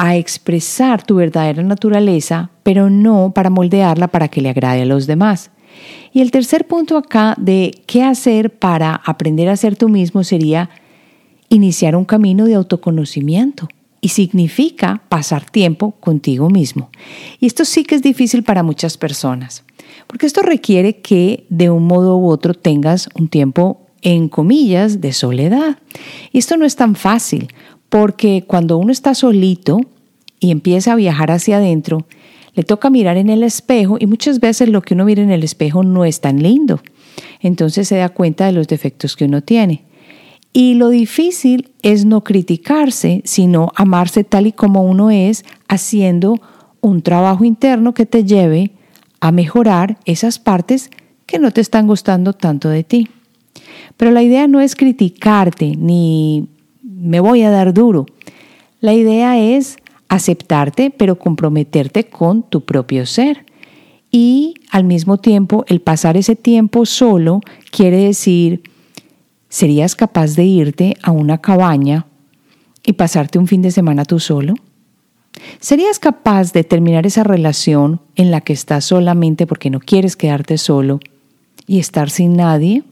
a 0.00 0.14
expresar 0.14 1.02
tu 1.02 1.16
verdadera 1.16 1.60
naturaleza, 1.64 2.50
pero 2.62 2.88
no 2.88 3.32
para 3.34 3.50
moldearla 3.50 4.06
para 4.06 4.28
que 4.28 4.40
le 4.40 4.48
agrade 4.48 4.82
a 4.82 4.86
los 4.86 5.08
demás. 5.08 5.50
Y 6.12 6.20
el 6.20 6.30
tercer 6.30 6.68
punto 6.68 6.96
acá 6.96 7.34
de 7.36 7.82
qué 7.86 8.04
hacer 8.04 8.56
para 8.56 8.94
aprender 8.94 9.48
a 9.48 9.56
ser 9.56 9.74
tú 9.74 9.88
mismo 9.88 10.22
sería 10.22 10.70
iniciar 11.48 11.96
un 11.96 12.04
camino 12.04 12.46
de 12.46 12.54
autoconocimiento 12.54 13.66
y 14.00 14.10
significa 14.10 15.02
pasar 15.08 15.50
tiempo 15.50 15.90
contigo 15.98 16.48
mismo. 16.48 16.90
Y 17.40 17.46
esto 17.46 17.64
sí 17.64 17.82
que 17.82 17.96
es 17.96 18.02
difícil 18.02 18.44
para 18.44 18.62
muchas 18.62 18.96
personas, 18.96 19.64
porque 20.06 20.26
esto 20.26 20.42
requiere 20.42 20.98
que 20.98 21.44
de 21.48 21.70
un 21.70 21.88
modo 21.88 22.16
u 22.18 22.28
otro 22.28 22.54
tengas 22.54 23.08
un 23.16 23.26
tiempo 23.26 23.80
en 24.02 24.28
comillas 24.28 25.00
de 25.00 25.12
soledad. 25.12 25.78
Y 26.30 26.38
esto 26.38 26.56
no 26.56 26.64
es 26.64 26.76
tan 26.76 26.94
fácil, 26.94 27.48
porque 27.88 28.44
cuando 28.46 28.78
uno 28.78 28.92
está 28.92 29.14
solito 29.14 29.80
y 30.40 30.50
empieza 30.50 30.92
a 30.92 30.96
viajar 30.96 31.30
hacia 31.30 31.56
adentro, 31.56 32.06
le 32.54 32.64
toca 32.64 32.90
mirar 32.90 33.16
en 33.16 33.30
el 33.30 33.42
espejo 33.42 33.98
y 34.00 34.06
muchas 34.06 34.40
veces 34.40 34.68
lo 34.68 34.82
que 34.82 34.94
uno 34.94 35.04
mira 35.04 35.22
en 35.22 35.30
el 35.30 35.44
espejo 35.44 35.82
no 35.82 36.04
es 36.04 36.20
tan 36.20 36.42
lindo. 36.42 36.80
Entonces 37.40 37.88
se 37.88 37.96
da 37.96 38.08
cuenta 38.08 38.46
de 38.46 38.52
los 38.52 38.68
defectos 38.68 39.16
que 39.16 39.26
uno 39.26 39.42
tiene. 39.42 39.84
Y 40.52 40.74
lo 40.74 40.88
difícil 40.88 41.70
es 41.82 42.04
no 42.04 42.24
criticarse, 42.24 43.22
sino 43.24 43.70
amarse 43.76 44.24
tal 44.24 44.46
y 44.46 44.52
como 44.52 44.82
uno 44.82 45.10
es, 45.10 45.44
haciendo 45.68 46.40
un 46.80 47.02
trabajo 47.02 47.44
interno 47.44 47.94
que 47.94 48.06
te 48.06 48.24
lleve 48.24 48.72
a 49.20 49.30
mejorar 49.30 49.98
esas 50.04 50.38
partes 50.38 50.90
que 51.26 51.38
no 51.38 51.50
te 51.50 51.60
están 51.60 51.86
gustando 51.86 52.32
tanto 52.32 52.68
de 52.70 52.82
ti. 52.82 53.08
Pero 53.96 54.10
la 54.10 54.22
idea 54.22 54.48
no 54.48 54.60
es 54.60 54.74
criticarte 54.74 55.76
ni 55.76 56.48
me 57.00 57.20
voy 57.20 57.42
a 57.42 57.50
dar 57.50 57.72
duro. 57.72 58.06
La 58.80 58.92
idea 58.92 59.38
es 59.38 59.76
aceptarte, 60.08 60.90
pero 60.90 61.18
comprometerte 61.18 62.04
con 62.04 62.42
tu 62.42 62.64
propio 62.64 63.06
ser. 63.06 63.46
Y 64.10 64.54
al 64.70 64.84
mismo 64.84 65.18
tiempo, 65.18 65.64
el 65.68 65.80
pasar 65.80 66.16
ese 66.16 66.34
tiempo 66.34 66.86
solo 66.86 67.40
quiere 67.70 67.98
decir, 67.98 68.62
¿serías 69.48 69.96
capaz 69.96 70.34
de 70.34 70.44
irte 70.44 70.96
a 71.02 71.10
una 71.10 71.38
cabaña 71.38 72.06
y 72.84 72.94
pasarte 72.94 73.38
un 73.38 73.46
fin 73.46 73.62
de 73.62 73.70
semana 73.70 74.04
tú 74.04 74.18
solo? 74.18 74.54
¿Serías 75.60 75.98
capaz 75.98 76.52
de 76.52 76.64
terminar 76.64 77.06
esa 77.06 77.22
relación 77.22 78.00
en 78.16 78.30
la 78.30 78.40
que 78.40 78.52
estás 78.52 78.86
solamente 78.86 79.46
porque 79.46 79.70
no 79.70 79.78
quieres 79.78 80.16
quedarte 80.16 80.58
solo 80.58 81.00
y 81.66 81.78
estar 81.78 82.10
sin 82.10 82.36
nadie? 82.36 82.82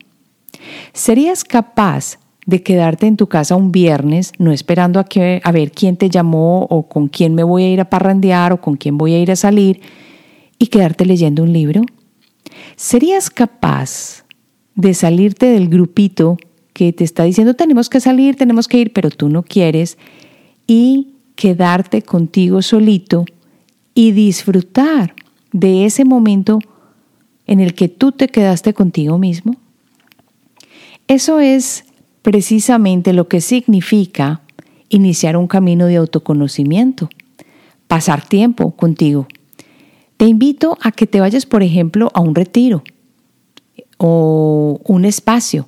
¿Serías 0.93 1.45
capaz 1.45 2.19
de 2.47 2.63
quedarte 2.63 3.07
en 3.09 3.17
tu 3.17 3.27
casa 3.27 3.57
un 3.57 3.73
viernes, 3.73 4.33
no 4.39 4.53
esperando 4.53 5.01
a, 5.01 5.05
que, 5.05 5.41
a 5.43 5.53
ver 5.53 5.73
quién 5.73 5.97
te 5.97 6.09
llamó 6.09 6.63
o 6.71 6.89
con 6.89 7.09
quién 7.09 7.35
me 7.35 7.43
voy 7.43 7.65
a 7.65 7.69
ir 7.69 7.81
a 7.81 7.91
parrandear 7.91 8.53
o 8.53 8.61
con 8.61 8.77
quién 8.77 8.97
voy 8.97 9.15
a 9.15 9.19
ir 9.19 9.33
a 9.33 9.37
salir 9.37 9.81
y 10.59 10.69
quedarte 10.69 11.05
leyendo 11.05 11.43
un 11.43 11.53
libro? 11.53 11.83
¿Serías 12.77 13.31
capaz 13.31 14.25
de 14.77 14.95
salirte 14.95 15.47
del 15.47 15.69
grupito 15.69 16.37
que 16.73 16.93
te 16.93 17.05
está 17.05 17.25
diciendo 17.25 17.55
tenemos 17.55 17.89
que 17.89 18.01
salir, 18.01 18.37
tenemos 18.37 18.69
que 18.69 18.79
ir, 18.79 18.93
pero 18.93 19.11
tú 19.11 19.29
no 19.29 19.43
quieres 19.43 19.99
y 20.67 21.15
quedarte 21.35 22.03
contigo 22.03 22.63
solito 22.63 23.25
y 23.93 24.13
disfrutar 24.13 25.15
de 25.53 25.85
ese 25.85 26.05
momento 26.05 26.61
en 27.47 27.61
el 27.61 27.75
que 27.75 27.89
tú 27.89 28.13
te 28.13 28.29
quedaste 28.29 28.73
contigo 28.73 29.19
mismo? 29.19 29.57
Eso 31.09 31.41
es 31.41 31.86
precisamente 32.27 33.13
lo 33.13 33.29
que 33.29 33.41
significa 33.41 34.41
iniciar 34.89 35.37
un 35.37 35.47
camino 35.47 35.87
de 35.87 35.95
autoconocimiento, 35.95 37.09
pasar 37.87 38.27
tiempo 38.27 38.73
contigo. 38.73 39.29
Te 40.17 40.25
invito 40.25 40.77
a 40.83 40.91
que 40.91 41.07
te 41.07 41.21
vayas, 41.21 41.47
por 41.47 41.63
ejemplo, 41.63 42.11
a 42.15 42.21
un 42.21 42.35
retiro 42.35 42.83
o 43.99 44.81
un 44.83 45.05
espacio 45.05 45.67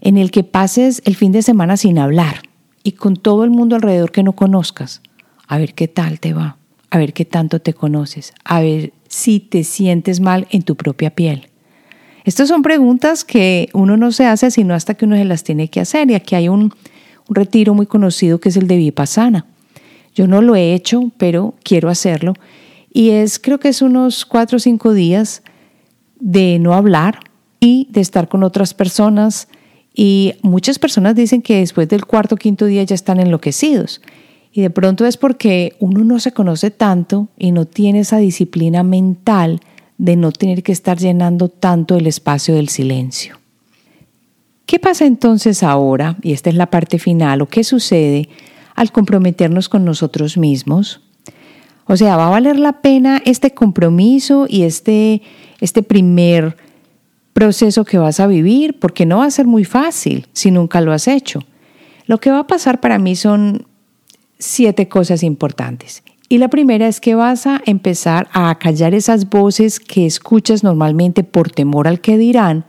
en 0.00 0.16
el 0.16 0.30
que 0.30 0.44
pases 0.44 1.02
el 1.06 1.16
fin 1.16 1.32
de 1.32 1.42
semana 1.42 1.76
sin 1.76 1.98
hablar 1.98 2.42
y 2.84 2.92
con 2.92 3.16
todo 3.16 3.42
el 3.42 3.50
mundo 3.50 3.74
alrededor 3.74 4.12
que 4.12 4.22
no 4.22 4.34
conozcas, 4.34 5.02
a 5.48 5.58
ver 5.58 5.74
qué 5.74 5.88
tal 5.88 6.20
te 6.20 6.34
va, 6.34 6.56
a 6.90 6.98
ver 6.98 7.14
qué 7.14 7.24
tanto 7.24 7.58
te 7.58 7.74
conoces, 7.74 8.32
a 8.44 8.60
ver 8.60 8.92
si 9.08 9.40
te 9.40 9.64
sientes 9.64 10.20
mal 10.20 10.46
en 10.52 10.62
tu 10.62 10.76
propia 10.76 11.10
piel. 11.10 11.48
Estas 12.26 12.48
son 12.48 12.62
preguntas 12.62 13.24
que 13.24 13.68
uno 13.72 13.96
no 13.96 14.10
se 14.10 14.26
hace 14.26 14.50
sino 14.50 14.74
hasta 14.74 14.94
que 14.94 15.04
uno 15.04 15.14
se 15.14 15.24
las 15.24 15.44
tiene 15.44 15.68
que 15.68 15.78
hacer. 15.78 16.10
Y 16.10 16.14
aquí 16.14 16.34
hay 16.34 16.48
un, 16.48 16.74
un 17.28 17.34
retiro 17.34 17.72
muy 17.72 17.86
conocido 17.86 18.40
que 18.40 18.48
es 18.48 18.56
el 18.56 18.66
de 18.66 18.76
Vipassana. 18.76 19.46
Yo 20.12 20.26
no 20.26 20.42
lo 20.42 20.56
he 20.56 20.74
hecho, 20.74 21.12
pero 21.18 21.54
quiero 21.62 21.88
hacerlo. 21.88 22.34
Y 22.92 23.10
es, 23.10 23.38
creo 23.38 23.60
que 23.60 23.68
es 23.68 23.80
unos 23.80 24.26
cuatro 24.26 24.56
o 24.56 24.58
cinco 24.58 24.92
días 24.92 25.44
de 26.18 26.58
no 26.58 26.74
hablar 26.74 27.20
y 27.60 27.86
de 27.90 28.00
estar 28.00 28.28
con 28.28 28.42
otras 28.42 28.74
personas. 28.74 29.46
Y 29.94 30.34
muchas 30.42 30.80
personas 30.80 31.14
dicen 31.14 31.42
que 31.42 31.58
después 31.58 31.88
del 31.88 32.06
cuarto 32.06 32.34
o 32.34 32.38
quinto 32.38 32.66
día 32.66 32.82
ya 32.82 32.96
están 32.96 33.20
enloquecidos. 33.20 34.02
Y 34.50 34.62
de 34.62 34.70
pronto 34.70 35.06
es 35.06 35.16
porque 35.16 35.76
uno 35.78 36.02
no 36.02 36.18
se 36.18 36.32
conoce 36.32 36.72
tanto 36.72 37.28
y 37.38 37.52
no 37.52 37.66
tiene 37.66 38.00
esa 38.00 38.16
disciplina 38.16 38.82
mental 38.82 39.60
de 39.98 40.16
no 40.16 40.32
tener 40.32 40.62
que 40.62 40.72
estar 40.72 40.98
llenando 40.98 41.48
tanto 41.48 41.96
el 41.96 42.06
espacio 42.06 42.54
del 42.54 42.68
silencio. 42.68 43.38
¿Qué 44.66 44.78
pasa 44.78 45.06
entonces 45.06 45.62
ahora? 45.62 46.16
Y 46.22 46.32
esta 46.32 46.50
es 46.50 46.56
la 46.56 46.70
parte 46.70 46.98
final, 46.98 47.42
o 47.42 47.46
qué 47.46 47.62
sucede 47.64 48.28
al 48.74 48.92
comprometernos 48.92 49.68
con 49.68 49.84
nosotros 49.84 50.36
mismos. 50.36 51.00
O 51.86 51.96
sea, 51.96 52.16
¿va 52.16 52.26
a 52.26 52.30
valer 52.30 52.58
la 52.58 52.80
pena 52.82 53.22
este 53.24 53.52
compromiso 53.52 54.46
y 54.48 54.64
este, 54.64 55.22
este 55.60 55.82
primer 55.82 56.56
proceso 57.32 57.84
que 57.84 57.98
vas 57.98 58.18
a 58.18 58.26
vivir? 58.26 58.78
Porque 58.80 59.06
no 59.06 59.18
va 59.18 59.26
a 59.26 59.30
ser 59.30 59.46
muy 59.46 59.64
fácil 59.64 60.26
si 60.32 60.50
nunca 60.50 60.80
lo 60.80 60.92
has 60.92 61.06
hecho. 61.06 61.40
Lo 62.06 62.18
que 62.18 62.30
va 62.30 62.40
a 62.40 62.46
pasar 62.46 62.80
para 62.80 62.98
mí 62.98 63.14
son 63.14 63.66
siete 64.38 64.88
cosas 64.88 65.22
importantes. 65.22 66.02
Y 66.28 66.38
la 66.38 66.48
primera 66.48 66.88
es 66.88 67.00
que 67.00 67.14
vas 67.14 67.46
a 67.46 67.60
empezar 67.66 68.28
a 68.32 68.58
callar 68.58 68.94
esas 68.94 69.28
voces 69.28 69.78
que 69.78 70.06
escuchas 70.06 70.64
normalmente 70.64 71.22
por 71.22 71.50
temor 71.50 71.86
al 71.86 72.00
que 72.00 72.18
dirán 72.18 72.64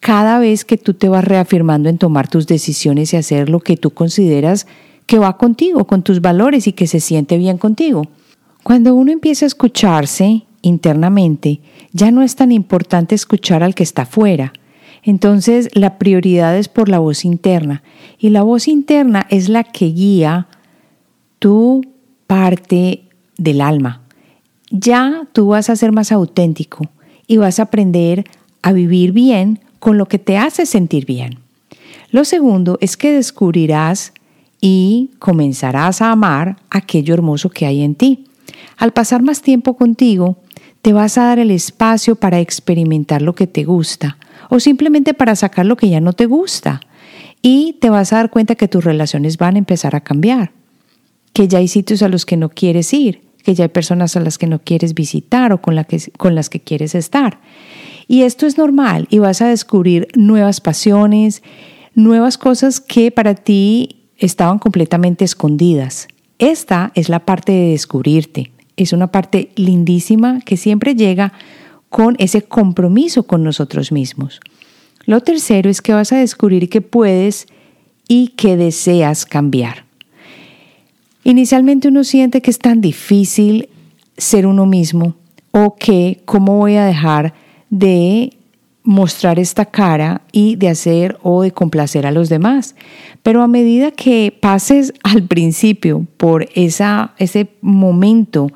cada 0.00 0.38
vez 0.38 0.66
que 0.66 0.76
tú 0.76 0.92
te 0.92 1.08
vas 1.08 1.24
reafirmando 1.24 1.88
en 1.88 1.96
tomar 1.96 2.28
tus 2.28 2.46
decisiones 2.46 3.14
y 3.14 3.16
hacer 3.16 3.48
lo 3.48 3.60
que 3.60 3.78
tú 3.78 3.90
consideras 3.90 4.66
que 5.06 5.18
va 5.18 5.38
contigo, 5.38 5.86
con 5.86 6.02
tus 6.02 6.20
valores 6.20 6.66
y 6.66 6.72
que 6.72 6.86
se 6.86 7.00
siente 7.00 7.38
bien 7.38 7.56
contigo. 7.56 8.02
Cuando 8.62 8.94
uno 8.94 9.12
empieza 9.12 9.46
a 9.46 9.48
escucharse 9.48 10.42
internamente, 10.60 11.60
ya 11.92 12.10
no 12.10 12.20
es 12.20 12.36
tan 12.36 12.52
importante 12.52 13.14
escuchar 13.14 13.62
al 13.62 13.74
que 13.74 13.82
está 13.82 14.02
afuera. 14.02 14.52
Entonces 15.02 15.70
la 15.72 15.96
prioridad 15.96 16.54
es 16.58 16.68
por 16.68 16.90
la 16.90 16.98
voz 16.98 17.24
interna 17.24 17.82
y 18.18 18.28
la 18.28 18.42
voz 18.42 18.68
interna 18.68 19.26
es 19.30 19.48
la 19.48 19.64
que 19.64 19.86
guía 19.86 20.48
tu 21.38 21.80
parte 22.34 23.04
del 23.38 23.60
alma. 23.60 24.00
Ya 24.68 25.28
tú 25.32 25.46
vas 25.46 25.70
a 25.70 25.76
ser 25.76 25.92
más 25.92 26.10
auténtico 26.10 26.84
y 27.28 27.36
vas 27.36 27.60
a 27.60 27.64
aprender 27.64 28.24
a 28.60 28.72
vivir 28.72 29.12
bien 29.12 29.60
con 29.78 29.98
lo 29.98 30.06
que 30.06 30.18
te 30.18 30.36
hace 30.36 30.66
sentir 30.66 31.06
bien. 31.06 31.38
Lo 32.10 32.24
segundo 32.24 32.76
es 32.80 32.96
que 32.96 33.12
descubrirás 33.12 34.12
y 34.60 35.10
comenzarás 35.20 36.02
a 36.02 36.10
amar 36.10 36.56
aquello 36.70 37.14
hermoso 37.14 37.50
que 37.50 37.66
hay 37.66 37.82
en 37.82 37.94
ti. 37.94 38.24
Al 38.78 38.92
pasar 38.92 39.22
más 39.22 39.40
tiempo 39.40 39.76
contigo, 39.76 40.38
te 40.82 40.92
vas 40.92 41.16
a 41.18 41.26
dar 41.26 41.38
el 41.38 41.52
espacio 41.52 42.16
para 42.16 42.40
experimentar 42.40 43.22
lo 43.22 43.36
que 43.36 43.46
te 43.46 43.62
gusta 43.62 44.16
o 44.50 44.58
simplemente 44.58 45.14
para 45.14 45.36
sacar 45.36 45.66
lo 45.66 45.76
que 45.76 45.88
ya 45.88 46.00
no 46.00 46.14
te 46.14 46.26
gusta. 46.26 46.80
Y 47.42 47.76
te 47.80 47.90
vas 47.90 48.12
a 48.12 48.16
dar 48.16 48.30
cuenta 48.30 48.56
que 48.56 48.66
tus 48.66 48.82
relaciones 48.82 49.38
van 49.38 49.54
a 49.54 49.58
empezar 49.58 49.94
a 49.94 50.00
cambiar, 50.00 50.50
que 51.34 51.48
ya 51.48 51.58
hay 51.58 51.68
sitios 51.68 52.02
a 52.02 52.08
los 52.08 52.24
que 52.24 52.38
no 52.38 52.48
quieres 52.48 52.94
ir, 52.94 53.20
que 53.42 53.54
ya 53.54 53.64
hay 53.64 53.68
personas 53.68 54.16
a 54.16 54.20
las 54.20 54.38
que 54.38 54.46
no 54.46 54.60
quieres 54.60 54.94
visitar 54.94 55.52
o 55.52 55.60
con, 55.60 55.76
con 56.16 56.34
las 56.34 56.48
que 56.48 56.60
quieres 56.60 56.94
estar. 56.94 57.40
Y 58.08 58.22
esto 58.22 58.46
es 58.46 58.56
normal 58.56 59.06
y 59.10 59.18
vas 59.18 59.42
a 59.42 59.48
descubrir 59.48 60.08
nuevas 60.14 60.62
pasiones, 60.62 61.42
nuevas 61.94 62.38
cosas 62.38 62.80
que 62.80 63.10
para 63.10 63.34
ti 63.34 63.96
estaban 64.16 64.58
completamente 64.58 65.24
escondidas. 65.24 66.08
Esta 66.38 66.92
es 66.94 67.08
la 67.08 67.20
parte 67.20 67.52
de 67.52 67.70
descubrirte. 67.70 68.52
Es 68.76 68.92
una 68.92 69.08
parte 69.08 69.50
lindísima 69.56 70.40
que 70.40 70.56
siempre 70.56 70.94
llega 70.94 71.32
con 71.88 72.16
ese 72.18 72.42
compromiso 72.42 73.24
con 73.24 73.44
nosotros 73.44 73.92
mismos. 73.92 74.40
Lo 75.04 75.20
tercero 75.20 75.68
es 75.68 75.82
que 75.82 75.92
vas 75.92 76.12
a 76.12 76.18
descubrir 76.18 76.68
que 76.68 76.80
puedes 76.80 77.46
y 78.08 78.28
que 78.28 78.56
deseas 78.56 79.26
cambiar. 79.26 79.83
Inicialmente 81.24 81.88
uno 81.88 82.04
siente 82.04 82.42
que 82.42 82.50
es 82.50 82.58
tan 82.58 82.80
difícil 82.80 83.68
ser 84.16 84.46
uno 84.46 84.66
mismo 84.66 85.16
o 85.50 85.74
que 85.76 86.20
cómo 86.24 86.58
voy 86.58 86.76
a 86.76 86.84
dejar 86.84 87.34
de 87.70 88.36
mostrar 88.82 89.38
esta 89.38 89.64
cara 89.64 90.20
y 90.30 90.56
de 90.56 90.68
hacer 90.68 91.18
o 91.22 91.42
de 91.42 91.50
complacer 91.50 92.06
a 92.06 92.12
los 92.12 92.28
demás. 92.28 92.76
Pero 93.22 93.42
a 93.42 93.48
medida 93.48 93.90
que 93.90 94.36
pases 94.38 94.92
al 95.02 95.22
principio 95.22 96.06
por 96.18 96.48
esa, 96.54 97.14
ese 97.18 97.48
momento 97.62 98.48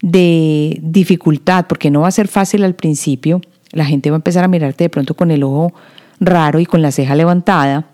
de 0.00 0.78
dificultad, 0.82 1.66
porque 1.66 1.90
no 1.90 2.02
va 2.02 2.08
a 2.08 2.12
ser 2.12 2.28
fácil 2.28 2.64
al 2.64 2.74
principio, 2.74 3.40
la 3.72 3.84
gente 3.84 4.10
va 4.10 4.16
a 4.16 4.18
empezar 4.18 4.44
a 4.44 4.48
mirarte 4.48 4.84
de 4.84 4.90
pronto 4.90 5.14
con 5.14 5.30
el 5.30 5.42
ojo 5.42 5.72
raro 6.20 6.60
y 6.60 6.66
con 6.66 6.82
la 6.82 6.92
ceja 6.92 7.14
levantada, 7.14 7.91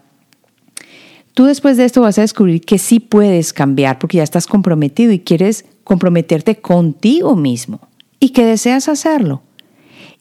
tú 1.39 1.45
después 1.45 1.77
de 1.77 1.85
esto 1.85 2.01
vas 2.01 2.19
a 2.19 2.23
descubrir 2.23 2.63
que 2.63 2.79
sí 2.79 2.99
puedes 2.99 3.53
cambiar 3.53 4.01
porque 4.01 4.17
ya 4.17 4.25
estás 4.25 4.49
comprometido 4.49 5.13
y 5.13 5.21
quieres 5.21 5.67
comprometerte 5.85 6.57
contigo 6.57 7.37
mismo 7.37 7.79
y 8.19 8.31
que 8.31 8.45
deseas 8.45 8.89
hacerlo. 8.89 9.43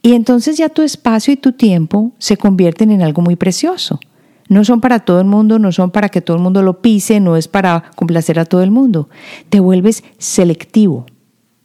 Y 0.03 0.13
entonces 0.13 0.57
ya 0.57 0.69
tu 0.69 0.83
espacio 0.83 1.33
y 1.33 1.37
tu 1.37 1.53
tiempo 1.53 2.11
se 2.19 2.37
convierten 2.37 2.91
en 2.91 3.01
algo 3.01 3.23
muy 3.23 3.35
precioso. 3.35 3.99
No 4.47 4.63
son 4.63 4.79
para 4.79 4.99
todo 4.99 5.19
el 5.19 5.25
mundo, 5.25 5.57
no 5.57 5.71
son 5.71 5.89
para 5.89 6.09
que 6.09 6.21
todo 6.21 6.37
el 6.37 6.43
mundo 6.43 6.61
lo 6.61 6.83
pise, 6.83 7.19
no 7.19 7.35
es 7.35 7.47
para 7.47 7.85
complacer 7.95 8.37
a 8.37 8.45
todo 8.45 8.61
el 8.61 8.69
mundo. 8.69 9.09
Te 9.49 9.59
vuelves 9.59 10.03
selectivo 10.19 11.07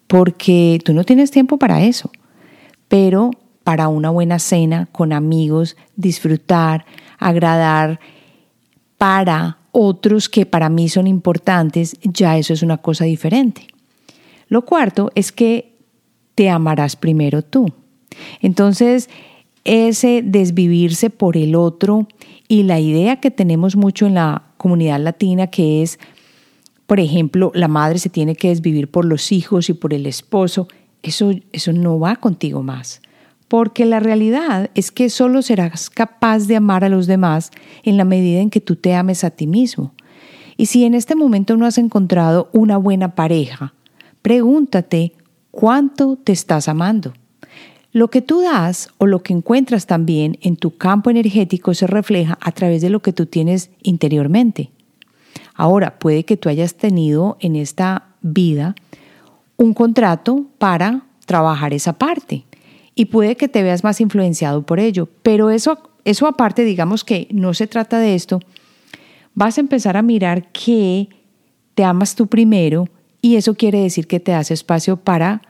porque 0.07 0.81
tú 0.83 0.95
no 0.95 1.05
tienes 1.05 1.31
tiempo 1.31 1.59
para 1.59 1.83
eso. 1.83 2.11
Pero 2.89 3.33
para 3.65 3.89
una 3.89 4.09
buena 4.09 4.39
cena 4.39 4.89
con 4.93 5.13
amigos, 5.13 5.77
disfrutar, 5.97 6.87
agradar 7.19 8.01
para 9.03 9.59
otros 9.73 10.29
que 10.29 10.47
para 10.47 10.69
mí 10.69 10.89
son 10.89 11.09
importantes, 11.09 11.97
ya 12.05 12.39
eso 12.39 12.53
es 12.53 12.63
una 12.63 12.79
cosa 12.79 13.05
diferente. 13.05 13.67
Lo 14.47 14.65
cuarto 14.65 15.11
es 15.17 15.33
que 15.33 15.75
te 16.37 16.49
amarás 16.49 16.95
primero 16.95 17.43
tú. 17.43 17.67
Entonces, 18.43 19.11
ese 19.65 20.23
desvivirse 20.25 21.11
por 21.11 21.37
el 21.37 21.57
otro 21.57 22.07
y 22.47 22.63
la 22.63 22.79
idea 22.79 23.17
que 23.17 23.33
tenemos 23.33 23.75
mucho 23.75 24.07
en 24.07 24.15
la 24.15 24.45
comunidad 24.57 25.01
latina 25.01 25.49
que 25.49 25.83
es, 25.83 25.99
por 26.87 27.01
ejemplo, 27.01 27.51
la 27.57 27.67
madre 27.67 27.99
se 27.99 28.09
tiene 28.09 28.37
que 28.37 28.51
desvivir 28.51 28.89
por 28.89 29.05
los 29.05 29.33
hijos 29.33 29.69
y 29.69 29.73
por 29.73 29.93
el 29.95 30.07
esposo, 30.07 30.69
eso, 31.03 31.33
eso 31.51 31.73
no 31.73 31.99
va 31.99 32.15
contigo 32.15 32.63
más. 32.63 33.03
Porque 33.53 33.85
la 33.85 34.01
realidad 34.01 34.71
es 34.75 34.91
que 34.91 35.11
solo 35.11 35.43
serás 35.43 35.91
capaz 35.91 36.47
de 36.47 36.57
amar 36.57 36.85
a 36.85 36.89
los 36.89 37.07
demás 37.07 37.51
en 37.83 37.99
la 37.99 38.07
medida 38.07 38.41
en 38.41 38.49
que 38.49 38.63
tú 38.63 38.77
te 38.77 38.95
ames 38.95 39.25
a 39.25 39.31
ti 39.31 39.47
mismo. 39.47 39.93
Y 40.57 40.65
si 40.65 40.87
en 40.87 40.95
este 40.95 41.15
momento 41.15 41.55
no 41.59 41.67
has 41.67 41.77
encontrado 41.77 42.49
una 42.55 42.79
buena 42.79 43.15
pareja, 43.15 43.75
pregúntate 44.23 45.13
cuánto 45.51 46.17
te 46.17 46.33
estás 46.33 46.67
amando. 46.67 47.13
Lo 47.93 48.09
que 48.09 48.23
tú 48.23 48.41
das 48.41 48.89
o 48.97 49.07
lo 49.07 49.23
que 49.23 49.35
encuentras 49.35 49.85
también 49.85 50.39
en 50.41 50.57
tu 50.57 50.79
campo 50.79 51.11
energético 51.11 51.75
se 51.75 51.87
refleja 51.87 52.39
a 52.41 52.53
través 52.53 52.81
de 52.81 52.89
lo 52.89 53.03
que 53.03 53.13
tú 53.13 53.27
tienes 53.27 53.69
interiormente. 53.83 54.71
Ahora, 55.55 55.99
puede 55.99 56.25
que 56.25 56.39
tú 56.39 56.49
hayas 56.49 56.77
tenido 56.77 57.37
en 57.39 57.57
esta 57.57 58.15
vida 58.23 58.77
un 59.59 59.75
contrato 59.75 60.47
para 60.57 61.03
trabajar 61.27 61.75
esa 61.75 61.93
parte 61.93 62.47
y 62.95 63.07
puede 63.07 63.37
que 63.37 63.49
te 63.49 63.63
veas 63.63 63.85
más 63.85 64.01
influenciado 64.01 64.65
por 64.65 64.81
ello, 64.81 65.09
pero 65.23 65.51
eso, 65.51 65.91
eso 66.05 66.27
aparte, 66.27 66.65
digamos 66.65 67.05
que 67.05 67.29
no 67.31 67.55
se 67.55 67.67
trata 67.67 67.99
de 67.99 68.15
esto, 68.15 68.41
vas 69.35 69.57
a 69.59 69.61
empezar 69.61 69.97
a 69.97 70.03
mirar 70.03 70.51
que 70.53 71.09
te 71.75 71.85
amas 71.85 72.15
tú 72.15 72.27
primero 72.27 72.89
y 73.21 73.37
eso 73.37 73.55
quiere 73.55 73.81
decir 73.81 74.07
que 74.07 74.21
te 74.21 74.33
das 74.33 74.51
espacio 74.51 74.97
para 74.97 75.43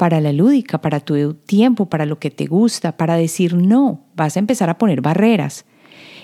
para 0.00 0.22
la 0.22 0.32
lúdica, 0.32 0.80
para 0.80 1.00
tu 1.00 1.34
tiempo, 1.34 1.84
para 1.84 2.06
lo 2.06 2.18
que 2.18 2.30
te 2.30 2.46
gusta, 2.46 2.96
para 2.96 3.16
decir 3.16 3.54
no. 3.54 4.06
Vas 4.16 4.34
a 4.34 4.38
empezar 4.38 4.70
a 4.70 4.78
poner 4.78 5.02
barreras. 5.02 5.66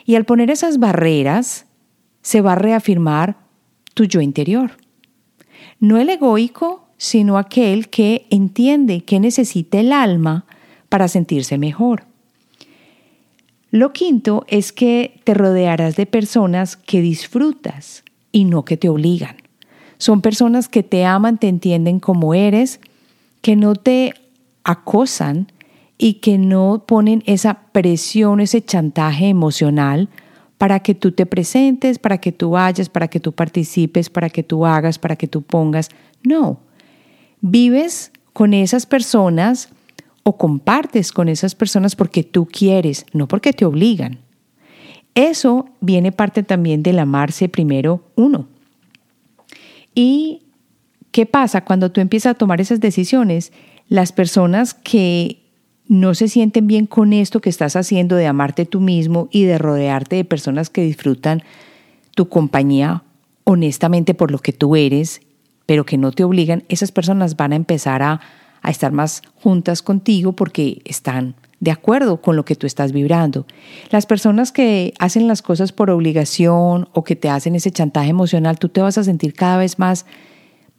Y 0.06 0.14
al 0.14 0.24
poner 0.24 0.50
esas 0.50 0.78
barreras, 0.78 1.66
se 2.22 2.40
va 2.40 2.52
a 2.52 2.54
reafirmar 2.54 3.36
tu 3.92 4.04
yo 4.04 4.22
interior. 4.22 4.78
No 5.78 5.98
el 5.98 6.08
egoico, 6.08 6.88
sino 6.96 7.36
aquel 7.36 7.90
que 7.90 8.26
entiende 8.30 9.02
que 9.02 9.20
necesita 9.20 9.78
el 9.78 9.92
alma 9.92 10.46
para 10.88 11.08
sentirse 11.08 11.58
mejor. 11.58 12.04
Lo 13.70 13.92
quinto 13.92 14.44
es 14.48 14.72
que 14.72 15.20
te 15.24 15.34
rodearás 15.34 15.96
de 15.96 16.06
personas 16.06 16.76
que 16.76 17.00
disfrutas 17.00 18.04
y 18.32 18.44
no 18.44 18.64
que 18.64 18.76
te 18.76 18.88
obligan. 18.88 19.36
Son 19.98 20.20
personas 20.20 20.68
que 20.68 20.82
te 20.82 21.04
aman, 21.04 21.38
te 21.38 21.48
entienden 21.48 22.00
como 22.00 22.34
eres, 22.34 22.80
que 23.42 23.56
no 23.56 23.74
te 23.74 24.14
acosan 24.64 25.52
y 25.98 26.14
que 26.14 26.38
no 26.38 26.84
ponen 26.86 27.22
esa 27.26 27.60
presión, 27.72 28.40
ese 28.40 28.62
chantaje 28.62 29.28
emocional 29.28 30.08
para 30.58 30.80
que 30.80 30.94
tú 30.94 31.12
te 31.12 31.26
presentes, 31.26 31.98
para 31.98 32.18
que 32.18 32.32
tú 32.32 32.50
vayas, 32.50 32.88
para 32.88 33.08
que 33.08 33.20
tú 33.20 33.32
participes, 33.32 34.10
para 34.10 34.30
que 34.30 34.42
tú 34.42 34.66
hagas, 34.66 34.98
para 34.98 35.16
que 35.16 35.28
tú 35.28 35.42
pongas. 35.42 35.90
No, 36.22 36.60
vives 37.40 38.12
con 38.32 38.54
esas 38.54 38.86
personas 38.86 39.70
o 40.28 40.36
compartes 40.36 41.12
con 41.12 41.28
esas 41.28 41.54
personas 41.54 41.94
porque 41.94 42.24
tú 42.24 42.46
quieres, 42.46 43.06
no 43.12 43.28
porque 43.28 43.52
te 43.52 43.64
obligan. 43.64 44.18
Eso 45.14 45.66
viene 45.80 46.10
parte 46.10 46.42
también 46.42 46.82
del 46.82 46.98
amarse 46.98 47.48
primero 47.48 48.02
uno. 48.16 48.48
¿Y 49.94 50.42
qué 51.12 51.26
pasa 51.26 51.64
cuando 51.64 51.92
tú 51.92 52.00
empiezas 52.00 52.32
a 52.32 52.38
tomar 52.38 52.60
esas 52.60 52.80
decisiones? 52.80 53.52
Las 53.88 54.10
personas 54.10 54.74
que 54.74 55.44
no 55.86 56.12
se 56.16 56.26
sienten 56.26 56.66
bien 56.66 56.86
con 56.86 57.12
esto 57.12 57.40
que 57.40 57.48
estás 57.48 57.76
haciendo 57.76 58.16
de 58.16 58.26
amarte 58.26 58.66
tú 58.66 58.80
mismo 58.80 59.28
y 59.30 59.44
de 59.44 59.58
rodearte 59.58 60.16
de 60.16 60.24
personas 60.24 60.70
que 60.70 60.82
disfrutan 60.82 61.44
tu 62.16 62.28
compañía 62.28 63.04
honestamente 63.44 64.12
por 64.12 64.32
lo 64.32 64.40
que 64.40 64.52
tú 64.52 64.74
eres, 64.74 65.20
pero 65.66 65.86
que 65.86 65.98
no 65.98 66.10
te 66.10 66.24
obligan, 66.24 66.64
esas 66.68 66.90
personas 66.90 67.36
van 67.36 67.52
a 67.52 67.56
empezar 67.56 68.02
a, 68.02 68.20
a 68.66 68.70
estar 68.70 68.90
más 68.90 69.22
juntas 69.36 69.80
contigo 69.80 70.32
porque 70.32 70.82
están 70.84 71.36
de 71.60 71.70
acuerdo 71.70 72.20
con 72.20 72.34
lo 72.34 72.44
que 72.44 72.56
tú 72.56 72.66
estás 72.66 72.90
vibrando. 72.90 73.46
Las 73.90 74.06
personas 74.06 74.50
que 74.50 74.92
hacen 74.98 75.28
las 75.28 75.40
cosas 75.40 75.70
por 75.70 75.88
obligación 75.88 76.88
o 76.92 77.04
que 77.04 77.14
te 77.14 77.30
hacen 77.30 77.54
ese 77.54 77.70
chantaje 77.70 78.10
emocional, 78.10 78.58
tú 78.58 78.68
te 78.68 78.82
vas 78.82 78.98
a 78.98 79.04
sentir 79.04 79.34
cada 79.34 79.56
vez 79.56 79.78
más, 79.78 80.04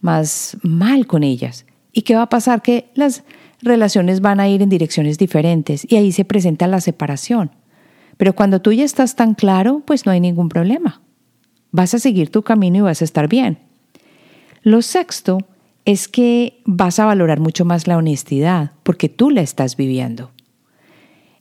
más 0.02 0.58
mal 0.63 1.08
con 1.08 1.23
ellas. 1.23 1.65
¿Y 1.93 2.02
qué 2.02 2.15
va 2.15 2.23
a 2.23 2.30
pasar? 2.30 2.62
Que 2.62 2.91
las 2.93 3.23
relaciones 3.62 4.19
van 4.19 4.41
a 4.41 4.50
ir 4.50 4.62
en 4.62 4.69
direcciones 4.69 5.17
diferentes 5.17 5.89
y 5.89 5.95
ahí 5.95 6.12
se 6.12 6.26
presenta 6.26 6.67
la 6.67 6.82
separación. 6.82 7.52
Pero 8.17 8.36
cuando 8.36 8.62
tú 8.62 8.73
ya 8.73 8.84
estás 8.84 9.15
tan 9.15 9.34
claro, 9.34 9.82
pues 9.86 10.06
no 10.06 10.12
hay 10.12 10.19
ningún 10.19 10.50
problema. 10.50 11.02
Vas 11.71 11.93
a 11.93 12.00
seguir 12.00 12.32
tu 12.32 12.43
camino 12.43 12.80
y 12.80 12.82
vas 12.82 13.02
a 13.02 13.06
estar 13.06 13.30
bien. 13.30 13.60
Lo 14.62 14.82
sexto 14.82 15.39
es 15.88 16.10
que 16.10 16.60
vas 16.65 17.00
a 17.00 17.06
valorar 17.06 17.39
mucho 17.39 17.63
más 17.63 17.88
la 17.88 17.95
honestidad 17.95 18.73
porque 18.84 19.08
tú 19.08 19.30
la 19.30 19.39
estás 19.39 19.78
viviendo. 19.78 20.32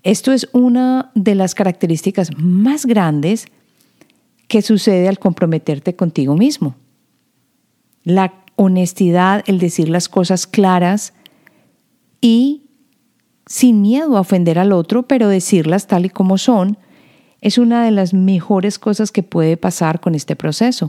Esto 0.04 0.32
es 0.32 0.48
una 0.52 1.10
de 1.16 1.34
las 1.34 1.56
características 1.56 2.30
más 2.38 2.86
grandes 2.86 3.46
que 4.46 4.62
sucede 4.62 5.08
al 5.08 5.18
comprometerte 5.18 5.96
contigo 5.96 6.36
mismo. 6.36 6.76
La 8.04 8.44
honestidad, 8.54 9.42
el 9.48 9.58
decir 9.58 9.88
las 9.88 10.08
cosas 10.08 10.46
claras, 10.46 11.12
y 12.20 12.70
sin 13.46 13.82
miedo 13.82 14.16
a 14.16 14.20
ofender 14.20 14.60
al 14.60 14.70
otro, 14.70 15.08
pero 15.08 15.26
decirlas 15.26 15.88
tal 15.88 16.06
y 16.06 16.08
como 16.08 16.38
son, 16.38 16.78
es 17.40 17.58
una 17.58 17.84
de 17.84 17.90
las 17.90 18.14
mejores 18.14 18.78
cosas 18.78 19.10
que 19.10 19.24
puede 19.24 19.56
pasar 19.56 19.98
con 19.98 20.14
este 20.14 20.36
proceso. 20.36 20.88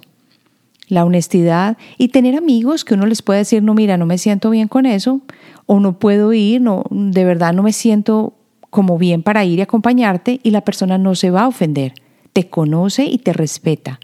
La 0.87 1.05
honestidad 1.05 1.77
y 1.97 2.09
tener 2.09 2.35
amigos 2.35 2.85
que 2.85 2.93
uno 2.93 3.05
les 3.05 3.21
puede 3.21 3.39
decir, 3.39 3.61
no, 3.61 3.73
mira, 3.73 3.97
no 3.97 4.05
me 4.05 4.17
siento 4.17 4.49
bien 4.49 4.67
con 4.67 4.85
eso, 4.85 5.21
o 5.65 5.79
no 5.79 5.99
puedo 5.99 6.33
ir, 6.33 6.61
no, 6.61 6.83
de 6.89 7.25
verdad 7.25 7.53
no 7.53 7.63
me 7.63 7.73
siento 7.73 8.33
como 8.69 8.97
bien 8.97 9.23
para 9.23 9.43
ir 9.45 9.59
y 9.59 9.61
acompañarte, 9.61 10.39
y 10.43 10.51
la 10.51 10.61
persona 10.61 10.97
no 10.97 11.15
se 11.15 11.29
va 11.29 11.43
a 11.43 11.47
ofender, 11.47 11.93
te 12.33 12.49
conoce 12.49 13.05
y 13.05 13.17
te 13.17 13.33
respeta. 13.33 13.99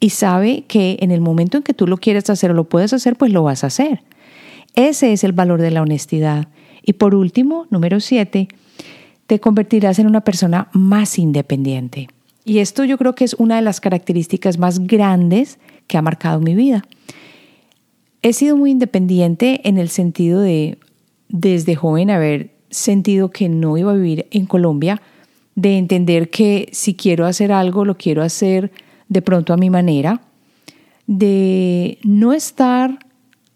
Y 0.00 0.10
sabe 0.10 0.64
que 0.68 0.98
en 1.00 1.10
el 1.10 1.20
momento 1.20 1.56
en 1.56 1.62
que 1.62 1.74
tú 1.74 1.86
lo 1.86 1.96
quieres 1.96 2.28
hacer 2.28 2.50
o 2.50 2.54
lo 2.54 2.64
puedes 2.64 2.92
hacer, 2.92 3.16
pues 3.16 3.32
lo 3.32 3.42
vas 3.42 3.64
a 3.64 3.68
hacer. 3.68 4.02
Ese 4.74 5.12
es 5.12 5.24
el 5.24 5.32
valor 5.32 5.62
de 5.62 5.70
la 5.70 5.82
honestidad. 5.82 6.48
Y 6.82 6.94
por 6.94 7.14
último, 7.14 7.66
número 7.70 8.00
siete, 8.00 8.48
te 9.26 9.40
convertirás 9.40 9.98
en 9.98 10.06
una 10.06 10.20
persona 10.20 10.68
más 10.72 11.18
independiente. 11.18 12.08
Y 12.44 12.58
esto 12.58 12.84
yo 12.84 12.98
creo 12.98 13.14
que 13.14 13.24
es 13.24 13.34
una 13.34 13.56
de 13.56 13.62
las 13.62 13.80
características 13.80 14.58
más 14.58 14.80
grandes 14.80 15.58
que 15.86 15.96
ha 15.98 16.02
marcado 16.02 16.40
mi 16.40 16.54
vida. 16.54 16.84
He 18.22 18.32
sido 18.32 18.56
muy 18.56 18.70
independiente 18.70 19.60
en 19.68 19.78
el 19.78 19.88
sentido 19.88 20.40
de, 20.40 20.78
desde 21.28 21.76
joven, 21.76 22.10
haber 22.10 22.50
sentido 22.70 23.30
que 23.30 23.48
no 23.48 23.76
iba 23.76 23.92
a 23.92 23.96
vivir 23.96 24.26
en 24.30 24.46
Colombia, 24.46 25.00
de 25.54 25.78
entender 25.78 26.30
que 26.30 26.68
si 26.72 26.94
quiero 26.94 27.26
hacer 27.26 27.52
algo, 27.52 27.84
lo 27.84 27.96
quiero 27.96 28.22
hacer 28.22 28.72
de 29.08 29.22
pronto 29.22 29.52
a 29.52 29.56
mi 29.56 29.70
manera, 29.70 30.22
de 31.06 31.98
no 32.02 32.32
estar 32.32 32.98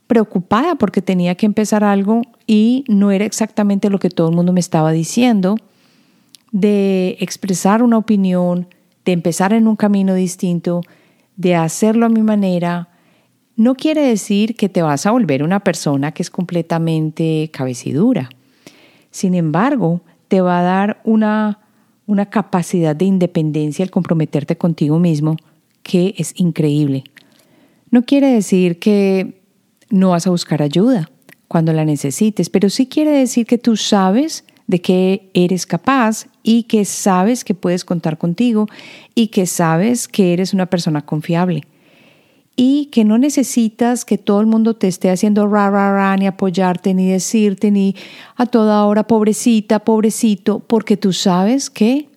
preocupada 0.06 0.74
porque 0.76 1.02
tenía 1.02 1.34
que 1.34 1.46
empezar 1.46 1.84
algo 1.84 2.22
y 2.46 2.84
no 2.88 3.10
era 3.10 3.24
exactamente 3.24 3.90
lo 3.90 3.98
que 3.98 4.10
todo 4.10 4.28
el 4.30 4.36
mundo 4.36 4.52
me 4.52 4.60
estaba 4.60 4.92
diciendo, 4.92 5.56
de 6.50 7.16
expresar 7.20 7.82
una 7.82 7.98
opinión, 7.98 8.68
de 9.04 9.12
empezar 9.12 9.52
en 9.52 9.66
un 9.66 9.76
camino 9.76 10.14
distinto, 10.14 10.80
de 11.38 11.54
hacerlo 11.54 12.04
a 12.04 12.10
mi 12.10 12.20
manera, 12.20 12.88
no 13.56 13.76
quiere 13.76 14.02
decir 14.02 14.56
que 14.56 14.68
te 14.68 14.82
vas 14.82 15.06
a 15.06 15.12
volver 15.12 15.42
una 15.42 15.60
persona 15.60 16.12
que 16.12 16.22
es 16.22 16.30
completamente 16.30 17.48
cabecidura. 17.52 18.28
Sin 19.10 19.34
embargo, 19.34 20.02
te 20.26 20.40
va 20.40 20.58
a 20.58 20.62
dar 20.62 21.00
una, 21.04 21.60
una 22.06 22.26
capacidad 22.26 22.94
de 22.94 23.06
independencia 23.06 23.84
al 23.84 23.90
comprometerte 23.90 24.58
contigo 24.58 24.98
mismo 24.98 25.36
que 25.82 26.14
es 26.18 26.34
increíble. 26.36 27.04
No 27.90 28.02
quiere 28.02 28.26
decir 28.26 28.78
que 28.78 29.40
no 29.90 30.10
vas 30.10 30.26
a 30.26 30.30
buscar 30.30 30.60
ayuda 30.60 31.08
cuando 31.46 31.72
la 31.72 31.84
necesites, 31.84 32.50
pero 32.50 32.68
sí 32.68 32.88
quiere 32.88 33.12
decir 33.12 33.46
que 33.46 33.58
tú 33.58 33.76
sabes 33.76 34.44
de 34.68 34.80
que 34.80 35.30
eres 35.34 35.66
capaz 35.66 36.26
y 36.44 36.64
que 36.64 36.84
sabes 36.84 37.42
que 37.42 37.54
puedes 37.54 37.84
contar 37.84 38.18
contigo 38.18 38.68
y 39.16 39.28
que 39.28 39.46
sabes 39.46 40.06
que 40.06 40.32
eres 40.32 40.54
una 40.54 40.66
persona 40.66 41.04
confiable 41.04 41.64
y 42.60 42.86
que 42.86 43.04
no 43.04 43.18
necesitas 43.18 44.04
que 44.04 44.18
todo 44.18 44.40
el 44.40 44.46
mundo 44.46 44.74
te 44.74 44.88
esté 44.88 45.10
haciendo 45.10 45.46
ra, 45.46 45.70
ra, 45.70 45.92
ra, 45.92 46.16
ni 46.16 46.26
apoyarte, 46.26 46.92
ni 46.92 47.08
decirte, 47.08 47.70
ni 47.70 47.94
a 48.34 48.46
toda 48.46 48.84
hora, 48.84 49.06
pobrecita, 49.06 49.78
pobrecito, 49.78 50.58
porque 50.58 50.96
tú 50.96 51.12
sabes 51.12 51.70
que 51.70 52.08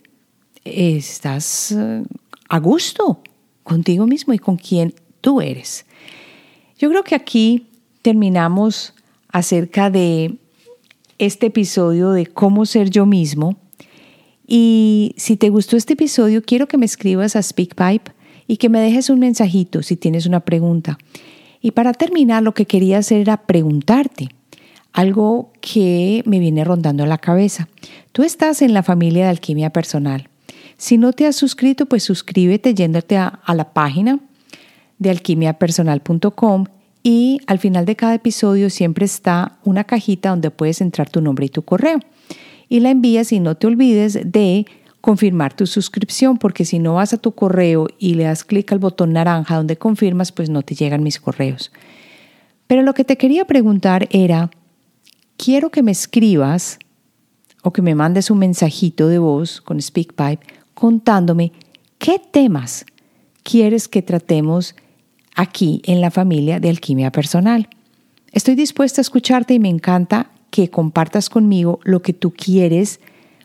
estás 0.66 1.72
eh, 1.74 2.04
a 2.50 2.60
gusto 2.60 3.22
contigo 3.62 4.08
mismo 4.08 4.34
y 4.34 4.40
con 4.40 4.58
quien 4.58 4.96
tú 5.22 5.42
eres. 5.42 5.86
Yo 6.80 6.90
creo 6.90 7.04
que 7.04 7.14
aquí 7.14 7.68
terminamos 8.02 8.96
acerca 9.30 9.92
de 9.92 10.40
este 11.22 11.48
episodio 11.48 12.12
de 12.12 12.26
cómo 12.26 12.66
ser 12.66 12.90
yo 12.90 13.06
mismo. 13.06 13.58
Y 14.48 15.14
si 15.18 15.38
te 15.38 15.50
gustó 15.50 15.78
este 15.78 15.94
episodio, 15.94 16.42
quiero 16.42 16.68
que 16.68 16.80
me 16.80 16.86
escribas 16.86 17.36
a 17.36 17.44
SpeakPipe 17.44 18.12
y 18.48 18.58
que 18.58 18.70
me 18.70 18.80
dejes 18.80 19.12
un 19.12 19.20
mensajito 19.20 19.84
si 19.84 19.96
tienes 19.96 20.26
una 20.26 20.40
pregunta. 20.40 20.98
Y 21.62 21.72
para 21.72 21.94
terminar, 21.94 22.42
lo 22.42 22.56
que 22.56 22.66
quería 22.66 22.98
hacer 22.98 23.22
era 23.22 23.46
preguntarte 23.46 24.30
algo 24.94 25.54
que 25.62 26.24
me 26.26 26.40
viene 26.40 26.64
rondando 26.64 27.06
la 27.06 27.20
cabeza. 27.20 27.70
Tú 28.14 28.24
estás 28.24 28.64
en 28.64 28.74
la 28.74 28.82
familia 28.82 29.26
de 29.26 29.30
alquimia 29.30 29.70
personal. 29.70 30.28
Si 30.78 30.98
no 30.98 31.14
te 31.14 31.28
has 31.28 31.36
suscrito, 31.36 31.86
pues 31.86 32.02
suscríbete 32.02 32.74
yéndote 32.74 33.16
a, 33.16 33.28
a 33.28 33.54
la 33.54 33.74
página 33.74 34.20
de 34.98 35.12
alquimiapersonal.com 35.12 36.66
y 37.04 37.40
al 37.48 37.60
final 37.60 37.86
de 37.86 37.96
cada 37.96 38.16
episodio 38.16 38.70
siempre 38.70 39.06
está 39.06 39.58
una 39.64 39.84
cajita 39.84 40.30
donde 40.30 40.52
puedes 40.52 40.82
entrar 40.82 41.10
tu 41.10 41.22
nombre 41.22 41.46
y 41.46 41.50
tu 41.50 41.64
correo. 41.64 42.00
Y 42.70 42.80
la 42.80 42.92
envías 42.92 43.32
y 43.32 43.40
no 43.40 43.56
te 43.56 43.68
olvides 43.68 44.20
de 44.24 44.66
confirmar 45.02 45.54
tu 45.54 45.66
suscripción, 45.66 46.38
porque 46.38 46.64
si 46.64 46.78
no 46.78 46.94
vas 46.96 47.14
a 47.14 47.18
tu 47.18 47.32
correo 47.32 47.88
y 47.98 48.14
le 48.14 48.26
das 48.26 48.44
clic 48.44 48.72
al 48.72 48.80
botón 48.80 49.14
naranja 49.14 49.58
donde 49.58 49.78
confirmas, 49.78 50.32
pues 50.32 50.50
no 50.50 50.62
te 50.62 50.76
llegan 50.76 51.04
mis 51.04 51.20
correos. 51.20 51.72
Pero 52.68 52.84
lo 52.84 52.94
que 52.94 53.04
te 53.04 53.18
quería 53.18 53.46
preguntar 53.46 54.08
era, 54.12 54.52
quiero 55.38 55.72
que 55.72 55.82
me 55.82 55.92
escribas 55.92 56.78
o 57.64 57.74
que 57.74 57.82
me 57.82 57.96
mandes 57.96 58.30
un 58.30 58.38
mensajito 58.38 59.08
de 59.08 59.18
voz 59.18 59.60
con 59.60 59.82
SpeakPipe 59.82 60.46
contándome 60.74 61.52
qué 61.98 62.22
temas 62.32 62.86
quieres 63.44 63.88
que 63.88 64.02
tratemos 64.02 64.76
aquí 65.36 65.82
en 65.86 66.02
la 66.02 66.12
familia 66.12 66.60
de 66.60 66.70
Alquimia 66.70 67.12
Personal. 67.12 67.70
Estoy 68.32 68.56
dispuesta 68.56 69.02
a 69.02 69.04
escucharte 69.04 69.54
y 69.54 69.60
me 69.60 69.70
encanta 69.70 70.32
que 70.50 70.70
compartas 70.70 71.30
conmigo 71.30 71.80
lo 71.84 72.02
que 72.02 72.14
tú 72.14 72.32
quieres 72.32 73.00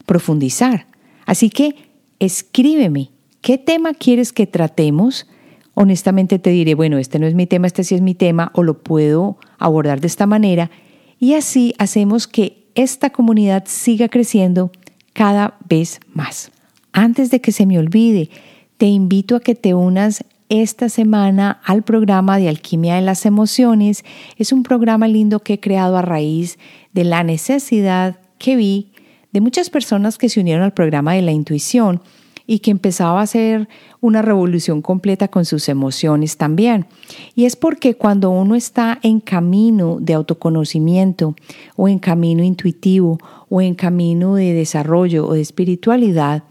profundizar. 0.06 0.86
Así 1.24 1.50
que 1.50 1.74
escríbeme, 2.18 3.10
¿qué 3.40 3.58
tema 3.58 3.94
quieres 3.94 4.32
que 4.32 4.46
tratemos? 4.46 5.26
Honestamente 5.74 6.38
te 6.38 6.50
diré, 6.50 6.74
bueno, 6.74 6.98
este 6.98 7.18
no 7.18 7.26
es 7.26 7.34
mi 7.34 7.46
tema, 7.46 7.66
este 7.66 7.84
sí 7.84 7.94
es 7.94 8.00
mi 8.00 8.14
tema, 8.14 8.50
o 8.54 8.62
lo 8.62 8.82
puedo 8.82 9.38
abordar 9.58 10.00
de 10.00 10.06
esta 10.06 10.26
manera. 10.26 10.70
Y 11.18 11.34
así 11.34 11.74
hacemos 11.78 12.26
que 12.26 12.66
esta 12.74 13.10
comunidad 13.10 13.64
siga 13.66 14.08
creciendo 14.08 14.70
cada 15.12 15.56
vez 15.68 16.00
más. 16.12 16.50
Antes 16.92 17.30
de 17.30 17.40
que 17.40 17.52
se 17.52 17.66
me 17.66 17.78
olvide, 17.78 18.30
te 18.76 18.86
invito 18.86 19.36
a 19.36 19.40
que 19.40 19.54
te 19.54 19.74
unas 19.74 20.24
esta 20.48 20.88
semana 20.88 21.60
al 21.64 21.82
programa 21.82 22.38
de 22.38 22.48
Alquimia 22.48 22.94
de 22.94 23.02
las 23.02 23.26
Emociones. 23.26 24.04
Es 24.36 24.52
un 24.52 24.62
programa 24.62 25.08
lindo 25.08 25.40
que 25.40 25.54
he 25.54 25.60
creado 25.60 25.96
a 25.96 26.02
raíz 26.02 26.58
de 26.92 27.04
la 27.04 27.22
necesidad 27.24 28.18
que 28.38 28.56
vi 28.56 28.92
de 29.32 29.40
muchas 29.40 29.70
personas 29.70 30.18
que 30.18 30.28
se 30.28 30.40
unieron 30.40 30.62
al 30.64 30.72
programa 30.72 31.14
de 31.14 31.22
la 31.22 31.32
intuición 31.32 32.00
y 32.46 32.60
que 32.60 32.70
empezaba 32.70 33.20
a 33.20 33.24
hacer 33.24 33.68
una 34.00 34.22
revolución 34.22 34.80
completa 34.80 35.28
con 35.28 35.44
sus 35.44 35.68
emociones 35.68 36.36
también. 36.36 36.86
Y 37.34 37.44
es 37.44 37.56
porque 37.56 37.96
cuando 37.96 38.30
uno 38.30 38.54
está 38.54 39.00
en 39.02 39.20
camino 39.20 39.98
de 40.00 40.14
autoconocimiento 40.14 41.34
o 41.74 41.88
en 41.88 41.98
camino 41.98 42.44
intuitivo 42.44 43.18
o 43.48 43.60
en 43.60 43.74
camino 43.74 44.36
de 44.36 44.52
desarrollo 44.52 45.26
o 45.26 45.34
de 45.34 45.40
espiritualidad, 45.40 46.44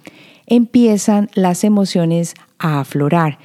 empiezan 0.47 1.29
las 1.33 1.63
emociones 1.63 2.35
a 2.59 2.81
aflorar 2.81 3.39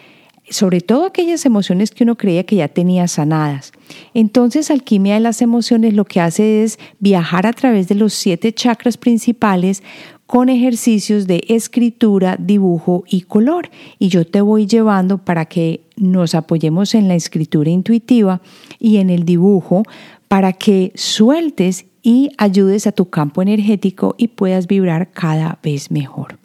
sobre 0.51 0.80
todo 0.80 1.07
aquellas 1.07 1.46
emociones 1.46 1.92
que 1.92 2.05
uno 2.05 2.16
creía 2.16 2.44
que 2.44 2.57
ya 2.57 2.68
tenía 2.68 3.09
sanadas. 3.09 3.72
Entonces, 4.14 4.70
alquimia 4.70 5.14
de 5.14 5.20
las 5.20 5.40
emociones 5.42 5.94
lo 5.94 6.05
que 6.05 6.20
hace 6.20 6.64
es 6.64 6.78
viajar 6.98 7.46
a 7.46 7.53
través 7.53 7.88
de 7.88 7.94
los 7.94 8.12
siete 8.12 8.53
chakras 8.53 8.96
principales 8.96 9.82
con 10.26 10.48
ejercicios 10.48 11.26
de 11.26 11.44
escritura, 11.48 12.36
dibujo 12.38 13.05
y 13.09 13.22
color. 13.22 13.70
Y 13.98 14.09
yo 14.09 14.26
te 14.26 14.40
voy 14.40 14.66
llevando 14.66 15.18
para 15.18 15.46
que 15.46 15.80
nos 15.96 16.34
apoyemos 16.34 16.94
en 16.94 17.09
la 17.09 17.14
escritura 17.14 17.70
intuitiva 17.70 18.40
y 18.78 18.98
en 18.98 19.11
el 19.11 19.24
dibujo 19.24 19.84
para 20.28 20.53
que 20.53 20.92
sueltes 20.94 21.86
y 22.03 22.30
ayudes 22.38 22.86
a 22.86 22.92
tu 22.92 23.11
campo 23.11 23.42
energético 23.42 24.14
y 24.18 24.28
puedas 24.28 24.66
vibrar 24.66 25.11
cada 25.11 25.59
vez 25.62 25.90
mejor. 25.90 26.38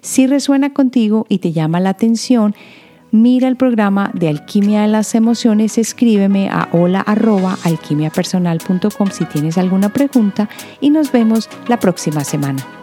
Si 0.00 0.26
resuena 0.26 0.72
contigo 0.72 1.26
y 1.28 1.38
te 1.38 1.52
llama 1.52 1.80
la 1.80 1.90
atención, 1.90 2.54
mira 3.10 3.48
el 3.48 3.56
programa 3.56 4.10
de 4.14 4.28
Alquimia 4.28 4.82
de 4.82 4.88
las 4.88 5.14
Emociones, 5.14 5.78
escríbeme 5.78 6.48
a 6.48 6.68
hola 6.72 7.00
si 9.12 9.24
tienes 9.24 9.58
alguna 9.58 9.90
pregunta 9.90 10.48
y 10.80 10.90
nos 10.90 11.12
vemos 11.12 11.48
la 11.68 11.78
próxima 11.78 12.24
semana. 12.24 12.79